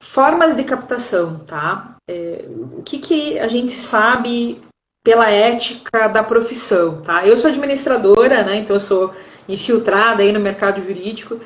[0.00, 1.96] formas de captação, tá?
[2.08, 4.60] É, o que, que a gente sabe
[5.02, 7.26] pela ética da profissão, tá?
[7.26, 8.56] Eu sou administradora, né?
[8.56, 9.14] Então eu sou
[9.48, 11.40] infiltrada aí no mercado jurídico,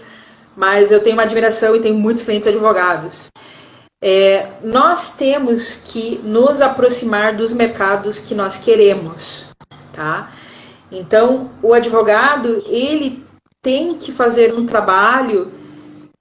[0.57, 3.29] mas eu tenho uma admiração e tenho muitos clientes advogados.
[4.03, 9.54] É, nós temos que nos aproximar dos mercados que nós queremos,
[9.95, 10.33] tá?
[10.91, 13.25] Então, o advogado, ele
[13.63, 15.53] tem que fazer um trabalho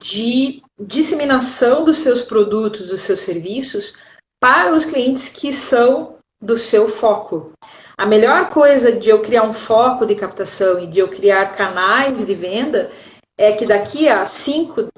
[0.02, 3.98] de disseminação dos seus produtos, dos seus serviços
[4.40, 7.52] para os clientes que são do seu foco.
[7.96, 12.26] A melhor coisa de eu criar um foco de captação e de eu criar canais
[12.26, 12.90] de venda
[13.38, 14.88] é que daqui a 5,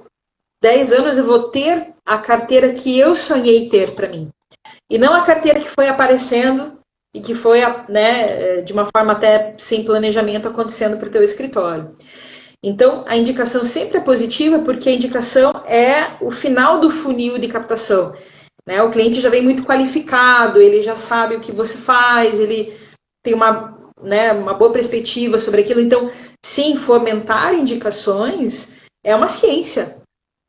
[0.62, 4.30] 10 anos eu vou ter a carteira que eu sonhei ter para mim.
[4.90, 6.78] E não a carteira que foi aparecendo
[7.16, 11.96] e que foi, né, de uma forma até sem planejamento acontecendo para o teu escritório.
[12.62, 17.48] Então, a indicação sempre é positiva porque a indicação é o final do funil de
[17.48, 18.14] captação.
[18.66, 18.82] Né?
[18.82, 22.76] O cliente já vem muito qualificado, ele já sabe o que você faz, ele
[23.24, 25.80] tem uma, né, uma boa perspectiva sobre aquilo.
[25.80, 26.10] Então,
[26.44, 29.96] sim, fomentar indicações é uma ciência.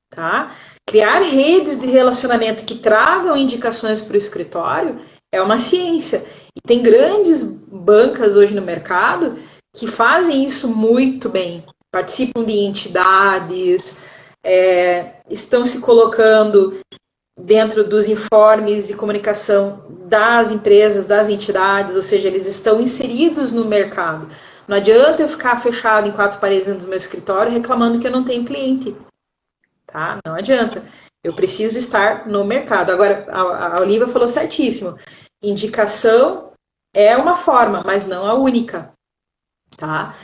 [0.10, 0.54] Tá?
[0.86, 5.00] Criar redes de relacionamento que tragam indicações para o escritório
[5.32, 6.26] é uma ciência.
[6.58, 9.38] E tem grandes bancas hoje no mercado
[9.74, 14.02] que fazem isso muito bem participam de entidades,
[14.44, 16.80] é, estão se colocando
[17.40, 23.66] dentro dos informes de comunicação das empresas, das entidades, ou seja, eles estão inseridos no
[23.66, 24.28] mercado.
[24.68, 28.12] Não adianta eu ficar fechado em quatro paredes dentro do meu escritório reclamando que eu
[28.12, 28.96] não tenho cliente.
[29.86, 30.20] Tá?
[30.26, 30.84] Não adianta.
[31.24, 32.92] Eu preciso estar no mercado.
[32.92, 34.98] Agora, a, a Olivia falou certíssimo.
[35.42, 36.47] Indicação
[36.94, 38.92] é uma forma, mas não a única.
[39.76, 40.16] Tá?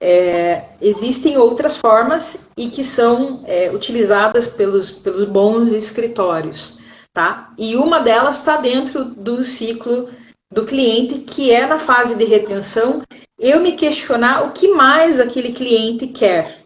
[0.00, 6.78] É, existem outras formas e que são é, utilizadas pelos, pelos bons escritórios,
[7.14, 7.50] tá?
[7.56, 10.10] E uma delas está dentro do ciclo
[10.52, 13.02] do cliente, que é na fase de retenção,
[13.38, 16.62] eu me questionar o que mais aquele cliente quer,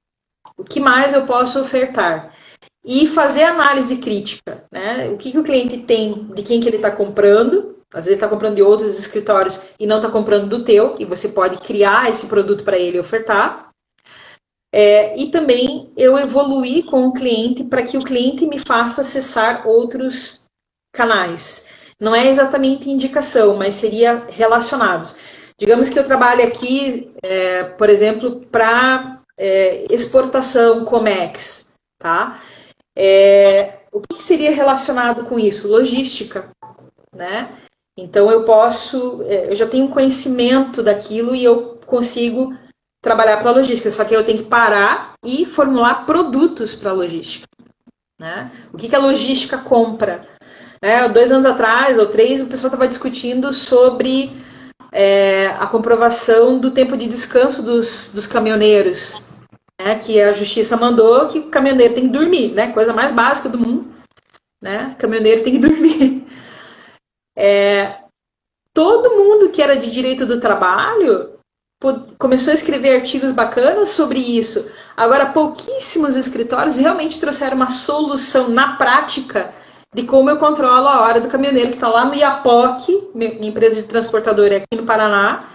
[0.57, 2.35] o que mais eu posso ofertar
[2.85, 5.09] e fazer análise crítica, né?
[5.11, 8.29] O que, que o cliente tem, de quem que ele está comprando, às vezes está
[8.29, 12.27] comprando de outros escritórios e não está comprando do teu, e você pode criar esse
[12.27, 13.71] produto para ele ofertar.
[14.73, 19.67] É, e também eu evoluir com o cliente para que o cliente me faça acessar
[19.67, 20.43] outros
[20.93, 21.69] canais.
[21.99, 25.17] Não é exatamente indicação, mas seria relacionados.
[25.59, 32.41] Digamos que eu trabalhe aqui, é, por exemplo, para é, exportação Comex, tá?
[32.97, 35.69] É, o que seria relacionado com isso?
[35.69, 36.51] Logística,
[37.15, 37.59] né?
[38.01, 42.55] Então eu posso, é, eu já tenho conhecimento daquilo e eu consigo
[43.03, 46.95] trabalhar para a logística, só que eu tenho que parar e formular produtos para a
[46.95, 47.47] logística.
[48.19, 48.51] Né?
[48.73, 50.27] O que, que a logística compra?
[50.83, 54.31] É, dois anos atrás, ou três, o pessoal estava discutindo sobre
[54.93, 59.23] é, a comprovação do tempo de descanso dos, dos caminhoneiros.
[59.81, 59.95] Né?
[59.97, 62.73] Que a justiça mandou que o caminhoneiro tem que dormir, né?
[62.73, 63.89] coisa mais básica do mundo.
[64.61, 64.95] Né?
[64.99, 66.27] Caminhoneiro tem que dormir.
[67.37, 67.99] É,
[68.73, 71.39] todo mundo que era de direito do trabalho
[72.19, 74.71] começou a escrever artigos bacanas sobre isso.
[74.97, 79.55] Agora, pouquíssimos escritórios realmente trouxeram uma solução na prática
[79.95, 83.83] de como eu controlo a hora do caminhoneiro que está lá no Iapoc, minha empresa
[83.83, 85.49] de transportadora é aqui no Paraná.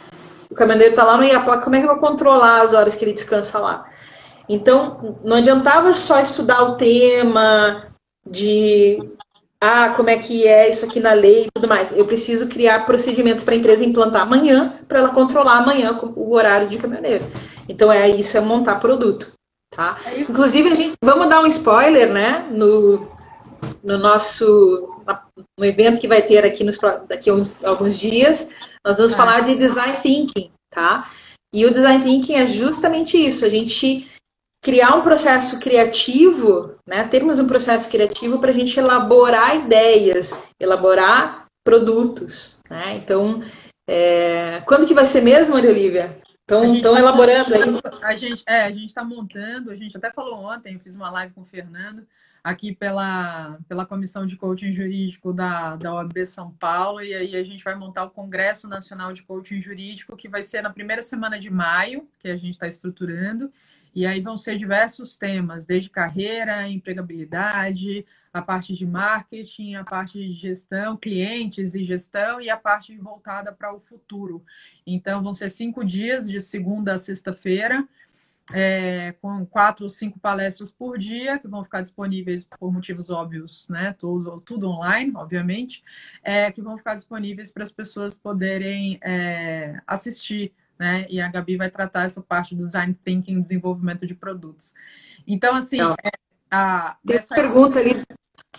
[0.49, 3.05] O caminhoneiro está lá no Iapoc, como é que eu vou controlar as horas que
[3.05, 3.89] ele descansa lá?
[4.49, 7.87] Então, não adiantava só estudar o tema
[8.27, 8.99] de
[9.65, 11.91] ah, como é que é isso aqui na lei e tudo mais.
[11.97, 16.69] Eu preciso criar procedimentos para a empresa implantar amanhã, para ela controlar amanhã o horário
[16.69, 17.25] de caminhoneiro.
[17.67, 19.31] Então é isso, é montar produto.
[19.75, 19.97] Tá?
[20.05, 22.47] É Inclusive, a gente, vamos dar um spoiler, né?
[22.51, 23.07] No,
[23.83, 24.91] no nosso
[25.57, 28.51] no evento que vai ter aqui nos, daqui a uns, alguns dias,
[28.85, 29.17] nós vamos ah.
[29.17, 31.09] falar de design thinking, tá?
[31.53, 34.07] E o design thinking é justamente isso, a gente
[34.65, 41.45] criar um processo criativo, né, termos um processo criativo para a gente elaborar ideias, elaborar
[41.63, 42.59] produtos.
[42.67, 42.95] Né?
[42.95, 43.43] Então,
[43.87, 44.63] é...
[44.65, 46.17] quando que vai ser mesmo, Maria Olivia?
[46.41, 47.61] Estão tá elaborando aí?
[48.01, 51.11] A gente é, a gente está montando, a gente até falou ontem, eu fiz uma
[51.11, 52.03] live com o Fernando,
[52.43, 57.43] aqui pela, pela Comissão de Coaching Jurídico da, da OAB São Paulo, e aí a
[57.43, 61.39] gente vai montar o Congresso Nacional de Coaching Jurídico, que vai ser na primeira semana
[61.39, 63.51] de maio, que a gente está estruturando,
[63.95, 70.19] e aí vão ser diversos temas, desde carreira, empregabilidade, a parte de marketing, a parte
[70.19, 74.43] de gestão, clientes e gestão, e a parte voltada para o futuro.
[74.85, 77.87] Então, vão ser cinco dias, de segunda a sexta-feira,
[78.53, 83.69] é, com quatro ou cinco palestras por dia, que vão ficar disponíveis por motivos óbvios,
[83.69, 83.95] né?
[83.97, 85.81] Tudo, tudo online, obviamente,
[86.21, 91.05] é, que vão ficar disponíveis para as pessoas poderem é, assistir né?
[91.09, 94.73] E a Gabi vai tratar essa parte do design thinking, desenvolvimento de produtos.
[95.27, 96.11] Então, assim, é,
[96.51, 97.35] a, Tem essa...
[97.35, 98.03] pergunta ali.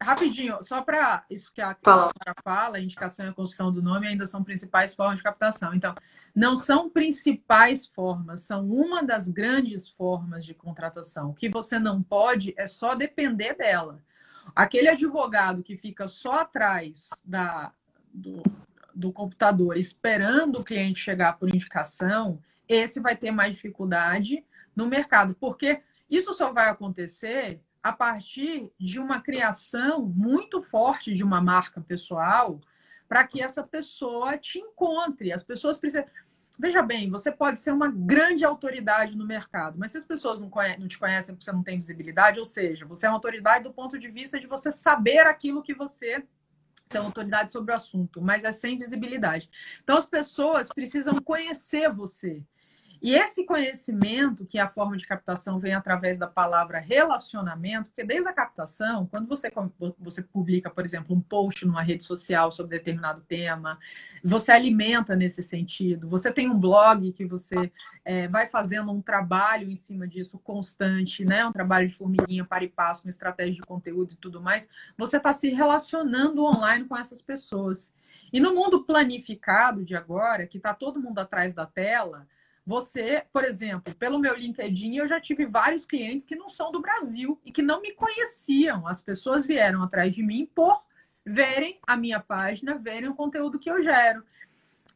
[0.03, 2.13] Rapidinho, só para isso que a fala.
[2.45, 5.73] fala, a indicação e a construção do nome ainda são principais formas de captação.
[5.75, 5.95] Então,
[6.35, 11.31] não são principais formas, são uma das grandes formas de contratação.
[11.31, 14.03] O que você não pode é só depender dela.
[14.55, 17.73] Aquele advogado que fica só atrás da,
[18.13, 18.43] do,
[18.97, 24.45] do computador esperando o cliente chegar por indicação, esse vai ter mais dificuldade
[24.75, 25.81] no mercado, porque
[26.11, 32.61] isso só vai acontecer a partir de uma criação muito forte de uma marca pessoal
[33.09, 35.33] para que essa pessoa te encontre.
[35.33, 36.05] As pessoas precisam.
[36.59, 40.49] Veja bem, você pode ser uma grande autoridade no mercado, mas se as pessoas não,
[40.49, 43.65] conhecem, não te conhecem porque você não tem visibilidade, ou seja, você é uma autoridade
[43.65, 46.25] do ponto de vista de você saber aquilo que você
[46.87, 49.51] ser uma autoridade sobre o assunto, mas é sem visibilidade.
[49.83, 52.43] Então, as pessoas precisam conhecer você.
[53.03, 58.29] E esse conhecimento, que a forma de captação vem através da palavra relacionamento, porque desde
[58.29, 59.53] a captação, quando você,
[59.99, 63.79] você publica, por exemplo, um post numa rede social sobre determinado tema,
[64.25, 67.71] você alimenta nesse sentido, você tem um blog que você
[68.05, 71.45] é, vai fazendo um trabalho em cima disso constante, né?
[71.47, 75.17] Um trabalho de formiguinha para e passo, uma estratégia de conteúdo e tudo mais, você
[75.19, 77.93] está se relacionando online com essas pessoas.
[78.33, 82.27] E no mundo planificado de agora, que está todo mundo atrás da tela,
[82.67, 86.81] você, por exemplo, pelo meu LinkedIn, eu já tive vários clientes que não são do
[86.81, 88.89] Brasil e que não me conheciam.
[88.89, 90.85] As pessoas vieram atrás de mim por
[91.25, 94.25] verem a minha página, verem o conteúdo que eu gero.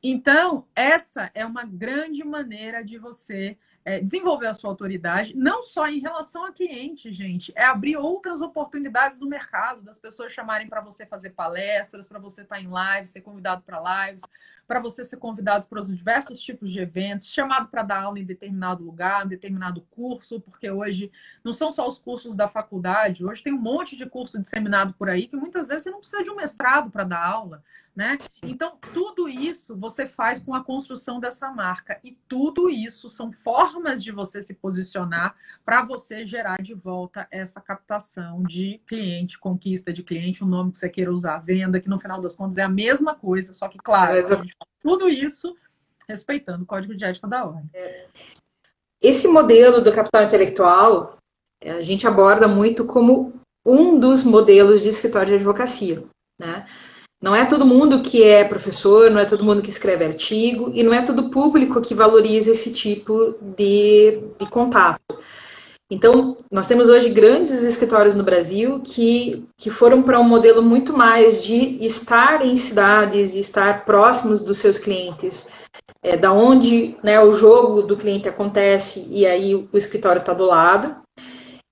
[0.02, 5.88] Então, essa é uma grande maneira de você é, desenvolver a sua autoridade, não só
[5.88, 10.80] em relação a cliente, gente, é abrir outras oportunidades no mercado, das pessoas chamarem para
[10.80, 14.22] você fazer palestras, para você estar tá em lives, ser convidado para lives,
[14.70, 18.24] para você ser convidado para os diversos tipos de eventos, chamado para dar aula em
[18.24, 21.10] determinado lugar, em determinado curso, porque hoje
[21.42, 25.10] não são só os cursos da faculdade, hoje tem um monte de curso disseminado por
[25.10, 27.64] aí que muitas vezes você não precisa de um mestrado para dar aula,
[27.96, 28.16] né?
[28.44, 34.02] Então, tudo isso você faz com a construção dessa marca e tudo isso são formas
[34.02, 40.04] de você se posicionar para você gerar de volta essa captação de cliente, conquista de
[40.04, 42.68] cliente, o nome que você queira usar, venda, que no final das contas é a
[42.68, 44.14] mesma coisa, só que claro,
[44.82, 45.54] tudo isso
[46.08, 47.70] respeitando o código de ética da ordem.
[49.00, 51.16] Esse modelo do capital intelectual,
[51.64, 53.32] a gente aborda muito como
[53.64, 56.02] um dos modelos de escritório de advocacia.
[56.38, 56.66] Né?
[57.20, 60.82] Não é todo mundo que é professor, não é todo mundo que escreve artigo, e
[60.82, 65.18] não é todo público que valoriza esse tipo de, de contato.
[65.90, 70.96] Então, nós temos hoje grandes escritórios no Brasil que, que foram para um modelo muito
[70.96, 75.50] mais de estar em cidades e estar próximos dos seus clientes,
[76.00, 80.46] é, da onde né, o jogo do cliente acontece e aí o escritório está do
[80.46, 80.94] lado.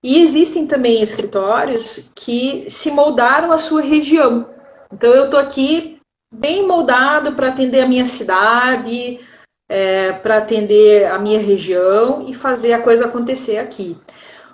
[0.03, 4.49] E existem também escritórios que se moldaram à sua região.
[4.93, 5.99] Então, eu estou aqui
[6.35, 9.21] bem moldado para atender a minha cidade,
[9.69, 13.97] é, para atender a minha região e fazer a coisa acontecer aqui.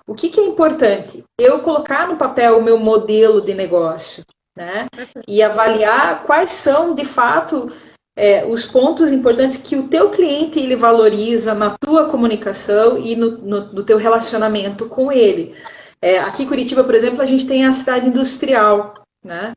[0.06, 1.24] O que, que é importante?
[1.38, 4.24] Eu colocar no papel o meu modelo de negócio,
[4.56, 4.86] né?
[5.26, 7.70] E avaliar quais são, de fato,
[8.16, 13.38] é, os pontos importantes que o teu cliente ele valoriza na tua comunicação e no,
[13.38, 15.54] no, no teu relacionamento com ele.
[16.02, 19.52] É, aqui em Curitiba, por exemplo, a gente tem a cidade industrial, né?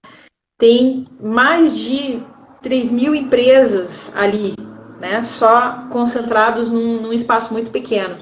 [0.58, 2.24] Tem mais de
[2.62, 4.56] 3 mil empresas ali,
[5.00, 5.24] né?
[5.24, 8.18] Só concentrados num, num espaço muito pequeno.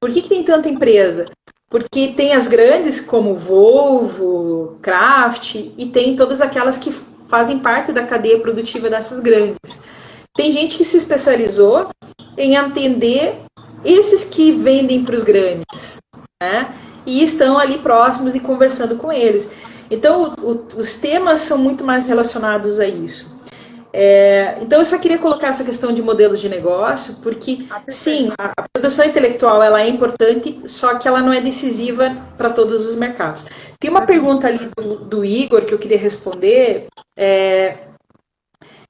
[0.00, 1.26] Por que, que tem tanta empresa?
[1.68, 6.94] Porque tem as grandes como Volvo, Kraft e tem todas aquelas que
[7.28, 9.82] fazem parte da cadeia produtiva dessas grandes.
[10.36, 11.88] Tem gente que se especializou
[12.36, 13.42] em atender
[13.84, 15.96] esses que vendem para os grandes,
[16.42, 16.68] né?
[17.04, 19.50] E estão ali próximos e conversando com eles.
[19.90, 23.35] Então, o, os temas são muito mais relacionados a isso.
[23.98, 28.30] É, então, eu só queria colocar essa questão de modelos de negócio, porque, ah, sim,
[28.36, 32.84] a, a, produção intelectual ela é importante, só que ela não é decisiva para todos
[32.84, 33.46] os mercados.
[33.80, 37.78] Tem uma pergunta ali do, do Igor que eu queria responder, é,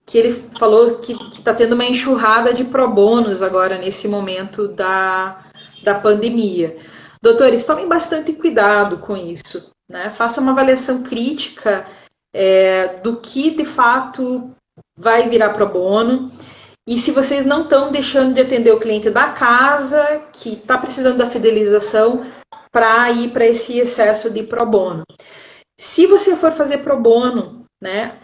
[0.05, 5.41] que ele falou que está tendo uma enxurrada de pro bônus agora, nesse momento da,
[5.85, 6.77] da pandemia.
[7.23, 9.71] Doutores, tomem bastante cuidado com isso.
[9.89, 10.11] Né?
[10.11, 11.87] Faça uma avaliação crítica
[12.35, 14.56] é, do que de fato
[14.97, 16.31] vai virar pro bono.
[16.87, 21.19] E se vocês não estão deixando de atender o cliente da casa, que está precisando
[21.19, 22.25] da fidelização,
[22.73, 25.03] para ir para esse excesso de pro bono.
[25.79, 28.19] Se você for fazer pro bono, né,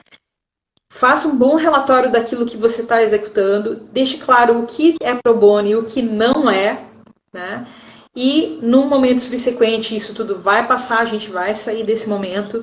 [0.93, 5.39] faça um bom relatório daquilo que você está executando, deixe claro o que é pro
[5.39, 6.85] bono e o que não é,
[7.33, 7.67] né?
[8.15, 12.63] E no momento subsequente isso tudo vai passar, a gente vai sair desse momento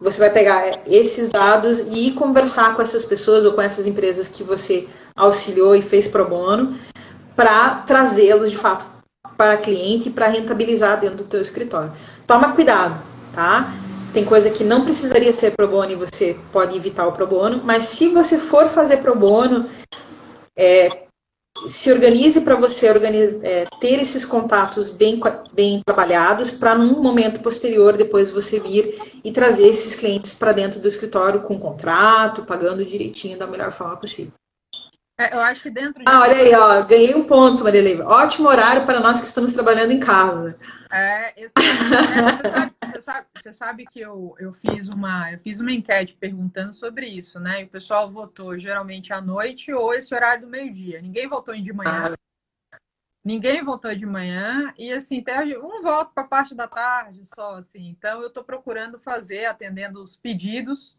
[0.00, 4.42] você vai pegar esses dados e conversar com essas pessoas ou com essas empresas que
[4.42, 6.76] você auxiliou e fez pro bono
[7.36, 8.84] para trazê-los de fato
[9.36, 11.92] para cliente para rentabilizar dentro do teu escritório.
[12.26, 13.00] Toma cuidado,
[13.34, 13.72] tá?
[14.12, 17.62] tem coisa que não precisaria ser pro bono e você pode evitar o pro bono,
[17.64, 19.68] mas se você for fazer pro bono,
[20.56, 21.04] é,
[21.68, 25.20] se organize para você organize, é, ter esses contatos bem,
[25.52, 30.80] bem trabalhados para num momento posterior depois você vir e trazer esses clientes para dentro
[30.80, 34.32] do escritório com contrato, pagando direitinho da melhor forma possível.
[35.18, 36.04] É, eu acho que dentro de...
[36.06, 38.04] Ah, olha aí, ó, ganhei um ponto, Maria Leiva.
[38.04, 40.56] Ótimo horário para nós que estamos trabalhando em casa.
[40.90, 45.72] É, esse, é, você, sabe, você, sabe, que eu, eu, fiz uma, eu fiz uma
[45.72, 47.62] enquete perguntando sobre isso, né?
[47.62, 51.00] E o pessoal votou geralmente à noite ou esse horário do meio-dia.
[51.00, 52.14] Ninguém votou de manhã.
[53.24, 54.74] Ninguém votou de manhã.
[54.76, 57.88] E assim, tem um voto para parte da tarde só, assim.
[57.88, 60.96] Então eu estou procurando fazer, atendendo os pedidos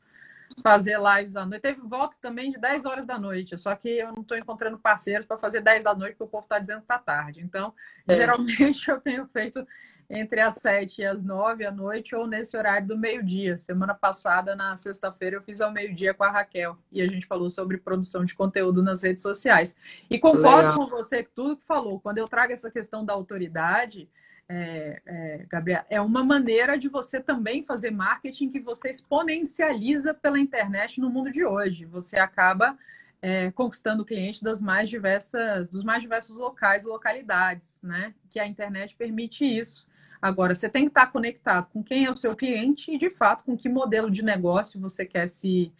[0.61, 1.61] fazer lives à noite.
[1.61, 5.25] Teve voto também de 10 horas da noite, só que eu não estou encontrando parceiros
[5.25, 7.41] para fazer 10 da noite, porque o povo está dizendo que está tarde.
[7.41, 7.73] Então,
[8.07, 8.15] é.
[8.15, 9.65] geralmente eu tenho feito
[10.13, 13.57] entre as 7 e as 9 à noite ou nesse horário do meio-dia.
[13.57, 17.49] Semana passada, na sexta-feira, eu fiz ao meio-dia com a Raquel e a gente falou
[17.49, 19.73] sobre produção de conteúdo nas redes sociais.
[20.09, 20.75] E concordo Legal.
[20.75, 21.99] com você que tudo que falou.
[21.99, 24.09] Quando eu trago essa questão da autoridade,
[24.53, 30.37] é, é, Gabriel, é uma maneira de você também fazer marketing que você exponencializa pela
[30.37, 31.85] internet no mundo de hoje.
[31.85, 32.77] Você acaba
[33.21, 38.13] é, conquistando clientes das mais diversas, dos mais diversos locais, localidades, né?
[38.29, 39.87] Que a internet permite isso.
[40.21, 43.45] Agora, você tem que estar conectado com quem é o seu cliente e, de fato,
[43.45, 45.71] com que modelo de negócio você quer se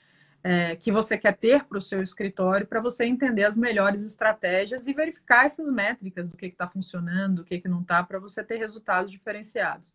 [0.44, 4.88] é, que você quer ter para o seu escritório para você entender as melhores estratégias
[4.88, 8.44] e verificar essas métricas do que está funcionando, o que, que não está, para você
[8.44, 9.88] ter resultados diferenciados.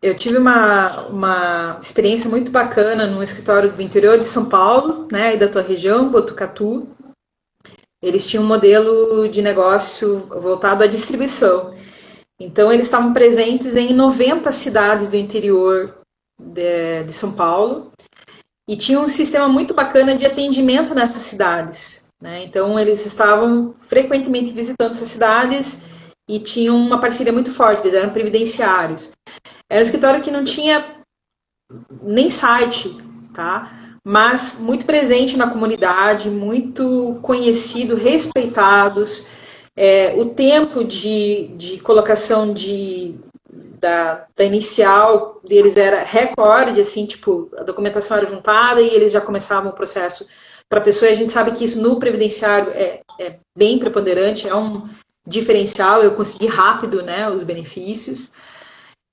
[0.00, 5.34] Eu tive uma, uma experiência muito bacana no escritório do interior de São Paulo, né,
[5.34, 6.88] e da tua região, Botucatu.
[8.02, 11.74] Eles tinham um modelo de negócio voltado à distribuição.
[12.40, 16.02] Então, eles estavam presentes em 90 cidades do interior
[16.36, 17.92] de, de São Paulo
[18.72, 22.06] e tinha um sistema muito bacana de atendimento nessas cidades.
[22.18, 22.42] Né?
[22.44, 25.82] Então, eles estavam frequentemente visitando essas cidades
[26.26, 29.12] e tinham uma parceria muito forte, eles eram previdenciários.
[29.68, 30.86] Era um escritório que não tinha
[32.02, 32.96] nem site,
[33.34, 33.70] tá?
[34.02, 39.28] mas muito presente na comunidade, muito conhecido, respeitados.
[39.76, 43.16] É, o tempo de, de colocação de,
[43.82, 49.20] da, da inicial deles era recorde, assim, tipo, a documentação era juntada e eles já
[49.20, 50.24] começavam o processo
[50.68, 51.10] para a pessoa.
[51.10, 54.88] E a gente sabe que isso no previdenciário é, é bem preponderante, é um
[55.26, 56.00] diferencial.
[56.00, 58.30] Eu consegui rápido, né, os benefícios.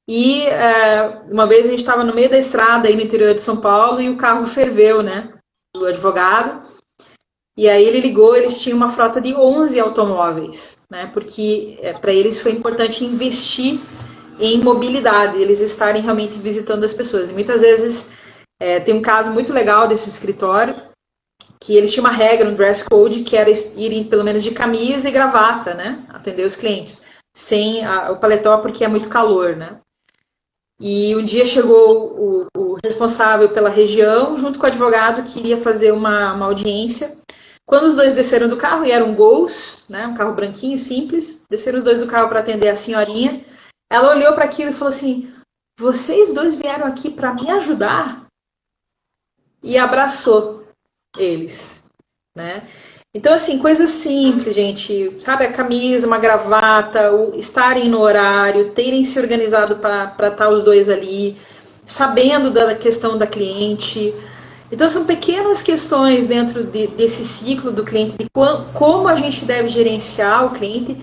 [0.07, 3.41] E é, uma vez a gente estava no meio da estrada aí no interior de
[3.41, 5.33] São Paulo e o carro ferveu, né,
[5.75, 6.61] do advogado.
[7.57, 12.13] E aí ele ligou, eles tinham uma frota de 11 automóveis, né, porque é, para
[12.13, 13.81] eles foi importante investir
[14.39, 17.29] em mobilidade, eles estarem realmente visitando as pessoas.
[17.29, 18.13] E muitas vezes
[18.59, 20.89] é, tem um caso muito legal desse escritório
[21.61, 25.09] que eles tinham uma regra no dress code que era irem pelo menos de camisa
[25.09, 26.05] e gravata, né?
[26.09, 29.77] Atender os clientes, sem a, o paletó porque é muito calor, né?
[30.79, 35.57] E um dia chegou o, o, responsável pela região, junto com o advogado, que iria
[35.57, 37.17] fazer uma, uma audiência.
[37.65, 41.79] Quando os dois desceram do carro, e eram Gols, né, um carro branquinho, simples, desceram
[41.79, 43.43] os dois do carro para atender a senhorinha,
[43.89, 45.33] ela olhou para aquilo e falou assim:
[45.79, 48.27] Vocês dois vieram aqui para me ajudar?
[49.63, 50.65] E abraçou
[51.17, 51.83] eles,
[52.35, 52.63] né?
[53.13, 55.17] Então, assim, coisas simples, gente.
[55.19, 60.63] Sabe, a camisa, uma gravata, o estarem no horário, terem se organizado para estar os
[60.63, 61.35] dois ali,
[61.87, 64.13] sabendo da questão da cliente.
[64.71, 68.27] Então, são pequenas questões dentro de, desse ciclo do cliente, de
[68.75, 70.95] como a gente deve gerenciar o cliente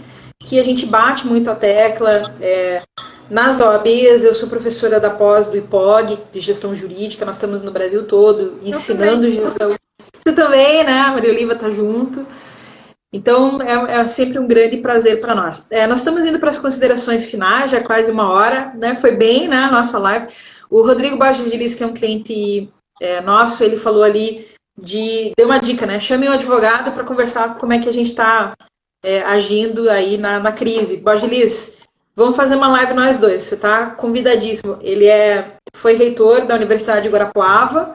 [0.46, 2.32] que a gente bate muito a tecla.
[2.40, 2.82] É,
[3.28, 7.72] nas OABs, eu sou professora da pós do IPOG, de gestão jurídica, nós estamos no
[7.72, 9.74] Brasil todo ensinando gestão.
[10.14, 11.00] Você também, né?
[11.00, 12.24] A Maria Oliva está junto.
[13.12, 15.66] Então, é, é, sempre um grande prazer para nós.
[15.68, 18.96] É, nós estamos indo para as considerações finais, já é quase uma hora, né?
[19.00, 20.28] Foi bem, né, a nossa live.
[20.70, 22.68] O Rodrigo Borges de Lis, que é um cliente
[23.00, 24.46] é, nosso, ele falou ali
[24.78, 25.32] de...
[25.36, 25.98] Deu uma dica, né?
[25.98, 28.54] Chame um advogado para conversar como é que a gente está
[29.06, 30.96] é, agindo aí na, na crise.
[30.96, 31.78] Borgelis,
[32.16, 34.78] vamos fazer uma live nós dois, você está convidadíssimo.
[34.82, 37.94] Ele é, foi reitor da Universidade de Guarapuava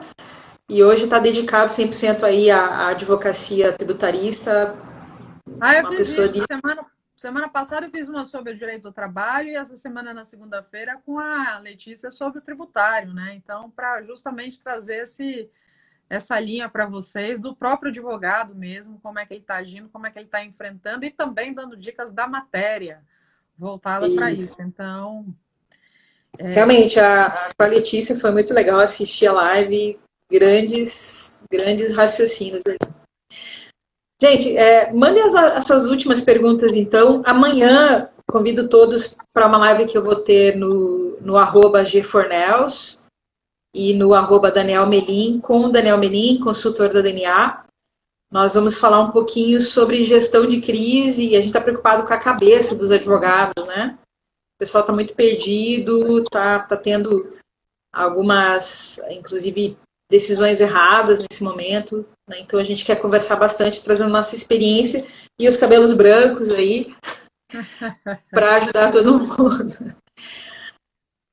[0.66, 4.74] e hoje está dedicado 100% aí à, à advocacia tributarista.
[5.60, 6.28] Ah, eu fiz isso.
[6.30, 6.42] De...
[6.46, 10.24] Semana, semana passada eu fiz uma sobre o direito do trabalho e essa semana, na
[10.24, 13.34] segunda-feira, com a Letícia sobre o tributário, né?
[13.34, 15.50] Então, para justamente trazer esse
[16.12, 20.06] essa linha para vocês do próprio advogado mesmo, como é que ele está agindo, como
[20.06, 23.00] é que ele está enfrentando e também dando dicas da matéria
[23.58, 24.60] voltada para isso.
[24.60, 25.24] Então,
[26.38, 26.52] É...
[26.52, 29.98] Realmente, a, a Letícia foi muito legal assistir a live,
[30.30, 32.78] grandes, grandes raciocínios ali.
[34.20, 37.22] Gente, é, mandem as, as, suas últimas perguntas, então.
[37.24, 43.01] Amanhã, convido todos para uma live que eu vou ter no, no arroba gfornels
[43.74, 47.64] e no arroba Daniel Melim, com Daniel Melim, consultor da DNA.
[48.30, 52.12] Nós vamos falar um pouquinho sobre gestão de crise e a gente está preocupado com
[52.12, 53.98] a cabeça dos advogados, né?
[54.56, 57.36] O pessoal está muito perdido, está tá tendo
[57.92, 59.76] algumas, inclusive,
[60.10, 62.06] decisões erradas nesse momento.
[62.28, 62.40] Né?
[62.40, 65.06] Então a gente quer conversar bastante, trazendo nossa experiência
[65.38, 66.94] e os cabelos brancos aí
[68.30, 69.96] para ajudar todo mundo.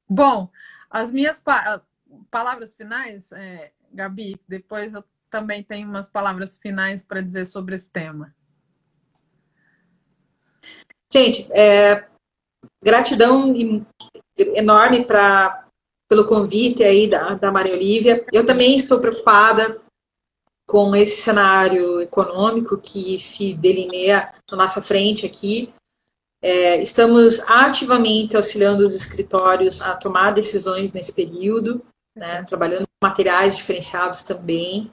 [0.10, 0.50] Bom,
[0.90, 1.82] as minhas pa
[2.30, 7.90] palavras finais, é, Gabi, depois eu também tenho umas palavras finais para dizer sobre esse
[7.90, 8.34] tema.
[11.12, 12.08] Gente, é,
[12.84, 13.54] gratidão
[14.38, 15.68] enorme pra,
[16.08, 18.26] pelo convite aí da, da Maria Olívia.
[18.32, 19.82] Eu também estou preocupada
[20.68, 25.74] com esse cenário econômico que se delineia na nossa frente aqui.
[26.42, 31.84] É, estamos ativamente auxiliando os escritórios a tomar decisões nesse período
[32.16, 34.92] né, trabalhando com materiais diferenciados também.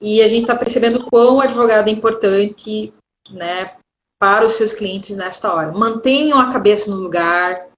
[0.00, 2.92] E a gente está percebendo quão o advogado é importante
[3.30, 3.76] né,
[4.18, 5.72] para os seus clientes nesta hora.
[5.72, 7.68] Mantenham a cabeça no lugar,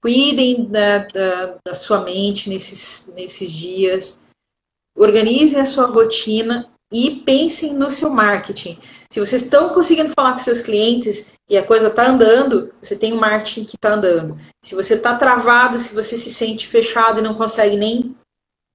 [0.00, 4.24] cuidem da, da, da sua mente nesses, nesses dias,
[4.96, 8.78] organizem a sua rotina e pensem no seu marketing.
[9.10, 13.12] Se vocês estão conseguindo falar com seus clientes e a coisa está andando, você tem
[13.12, 14.38] um marketing que está andando.
[14.62, 18.14] Se você está travado, se você se sente fechado e não consegue nem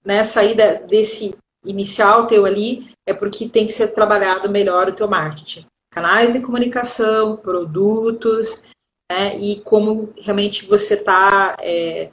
[0.04, 0.56] né, sair
[0.88, 5.66] desse inicial teu ali, é porque tem que ser trabalhado melhor o teu marketing.
[5.92, 8.64] Canais de comunicação, produtos,
[9.12, 12.10] né, e como realmente você está é,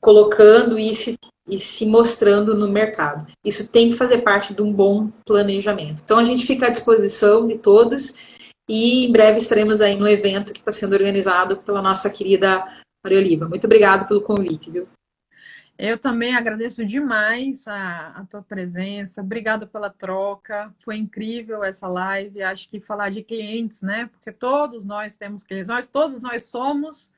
[0.00, 1.16] colocando e se
[1.48, 3.26] e se mostrando no mercado.
[3.44, 6.02] Isso tem que fazer parte de um bom planejamento.
[6.04, 8.34] Então a gente fica à disposição de todos
[8.68, 12.64] e em breve estaremos aí no evento que está sendo organizado pela nossa querida
[13.04, 13.48] Maria Oliva.
[13.48, 14.88] Muito obrigado pelo convite, viu?
[15.78, 19.20] Eu também agradeço demais a, a tua presença.
[19.20, 20.74] Obrigada pela troca.
[20.82, 22.42] Foi incrível essa live.
[22.42, 24.08] Acho que falar de clientes, né?
[24.10, 25.68] Porque todos nós temos clientes.
[25.68, 27.12] Nós todos nós somos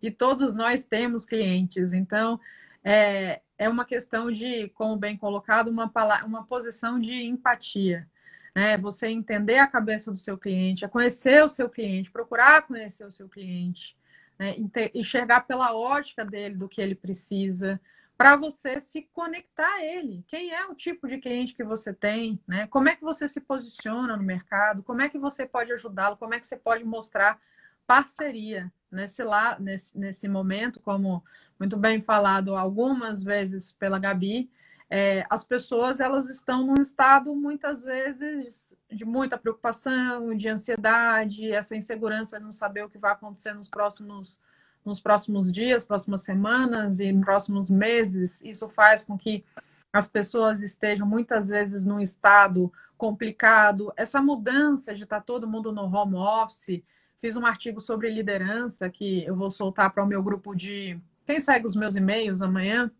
[0.00, 1.92] e todos nós temos clientes.
[1.92, 2.38] Então,
[2.84, 5.90] é, é uma questão de, como bem colocado, uma,
[6.24, 8.06] uma posição de empatia.
[8.54, 8.76] Né?
[8.76, 13.28] Você entender a cabeça do seu cliente, conhecer o seu cliente, procurar conhecer o seu
[13.28, 13.96] cliente,
[14.38, 14.54] né?
[14.94, 17.80] enxergar pela ótica dele do que ele precisa,
[18.16, 20.24] para você se conectar a ele.
[20.28, 22.66] Quem é o tipo de cliente que você tem, né?
[22.68, 24.84] Como é que você se posiciona no mercado?
[24.84, 26.16] Como é que você pode ajudá-lo?
[26.16, 27.40] Como é que você pode mostrar
[27.88, 31.22] parceria nesse, lá, nesse, nesse momento, como
[31.58, 34.50] muito bem falado algumas vezes pela Gabi,
[34.88, 41.74] é, as pessoas elas estão num estado muitas vezes de muita preocupação, de ansiedade, essa
[41.74, 44.40] insegurança de não saber o que vai acontecer nos próximos
[44.84, 48.42] nos próximos dias, próximas semanas e próximos meses.
[48.42, 49.42] Isso faz com que
[49.90, 53.92] as pessoas estejam muitas vezes num estado complicado.
[53.96, 56.82] Essa mudança de estar todo mundo no home office,
[57.24, 61.00] Fiz um artigo sobre liderança que eu vou soltar para o meu grupo de.
[61.24, 62.90] Quem segue os meus e-mails amanhã?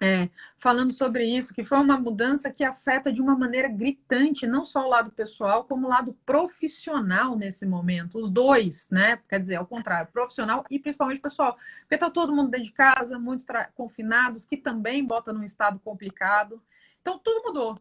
[0.00, 4.64] É, falando sobre isso, que foi uma mudança que afeta de uma maneira gritante não
[4.64, 8.16] só o lado pessoal, como o lado profissional nesse momento.
[8.16, 9.18] Os dois, né?
[9.28, 11.56] Quer dizer, ao contrário, profissional e principalmente pessoal.
[11.80, 13.44] Porque está todo mundo dentro de casa, muitos
[13.74, 16.62] confinados, que também bota num estado complicado.
[17.02, 17.76] Então, tudo mudou.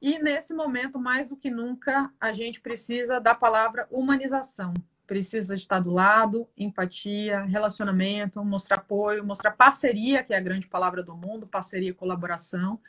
[0.00, 4.74] E nesse momento, mais do que nunca, a gente precisa da palavra humanização
[5.06, 11.02] precisa estar do lado, empatia, relacionamento, mostrar apoio, mostrar parceria, que é a grande palavra
[11.02, 12.80] do mundo, parceria e colaboração.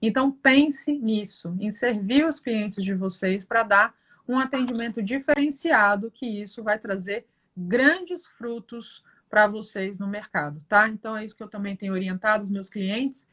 [0.00, 3.94] Então pense nisso, em servir os clientes de vocês para dar
[4.28, 10.88] um atendimento diferenciado, que isso vai trazer grandes frutos para vocês no mercado, tá?
[10.88, 13.26] Então é isso que eu também tenho orientado os meus clientes.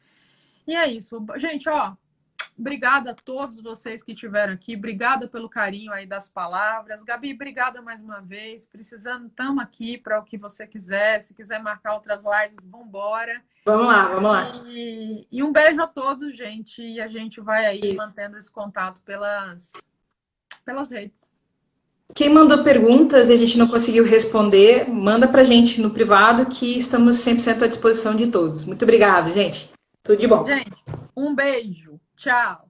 [0.66, 1.24] E é isso.
[1.36, 1.94] Gente, ó,
[2.60, 4.76] Obrigada a todos vocês que estiveram aqui.
[4.76, 7.02] Obrigada pelo carinho aí das palavras.
[7.02, 8.66] Gabi, obrigada mais uma vez.
[8.66, 11.22] Precisando, estamos aqui para o que você quiser.
[11.22, 13.42] Se quiser marcar outras lives, vamos embora.
[13.64, 14.52] Vamos lá, vamos lá.
[14.66, 16.82] E, e, um beijo a todos, gente.
[16.82, 19.72] E a gente vai aí mantendo esse contato pelas,
[20.62, 21.34] pelas redes.
[22.14, 26.44] Quem mandou perguntas e a gente não conseguiu responder, manda para a gente no privado
[26.44, 28.66] que estamos 100% à disposição de todos.
[28.66, 29.70] Muito obrigada, gente.
[30.02, 30.46] Tudo de bom.
[30.46, 30.84] Gente,
[31.16, 31.98] um beijo.
[32.20, 32.69] Tchau.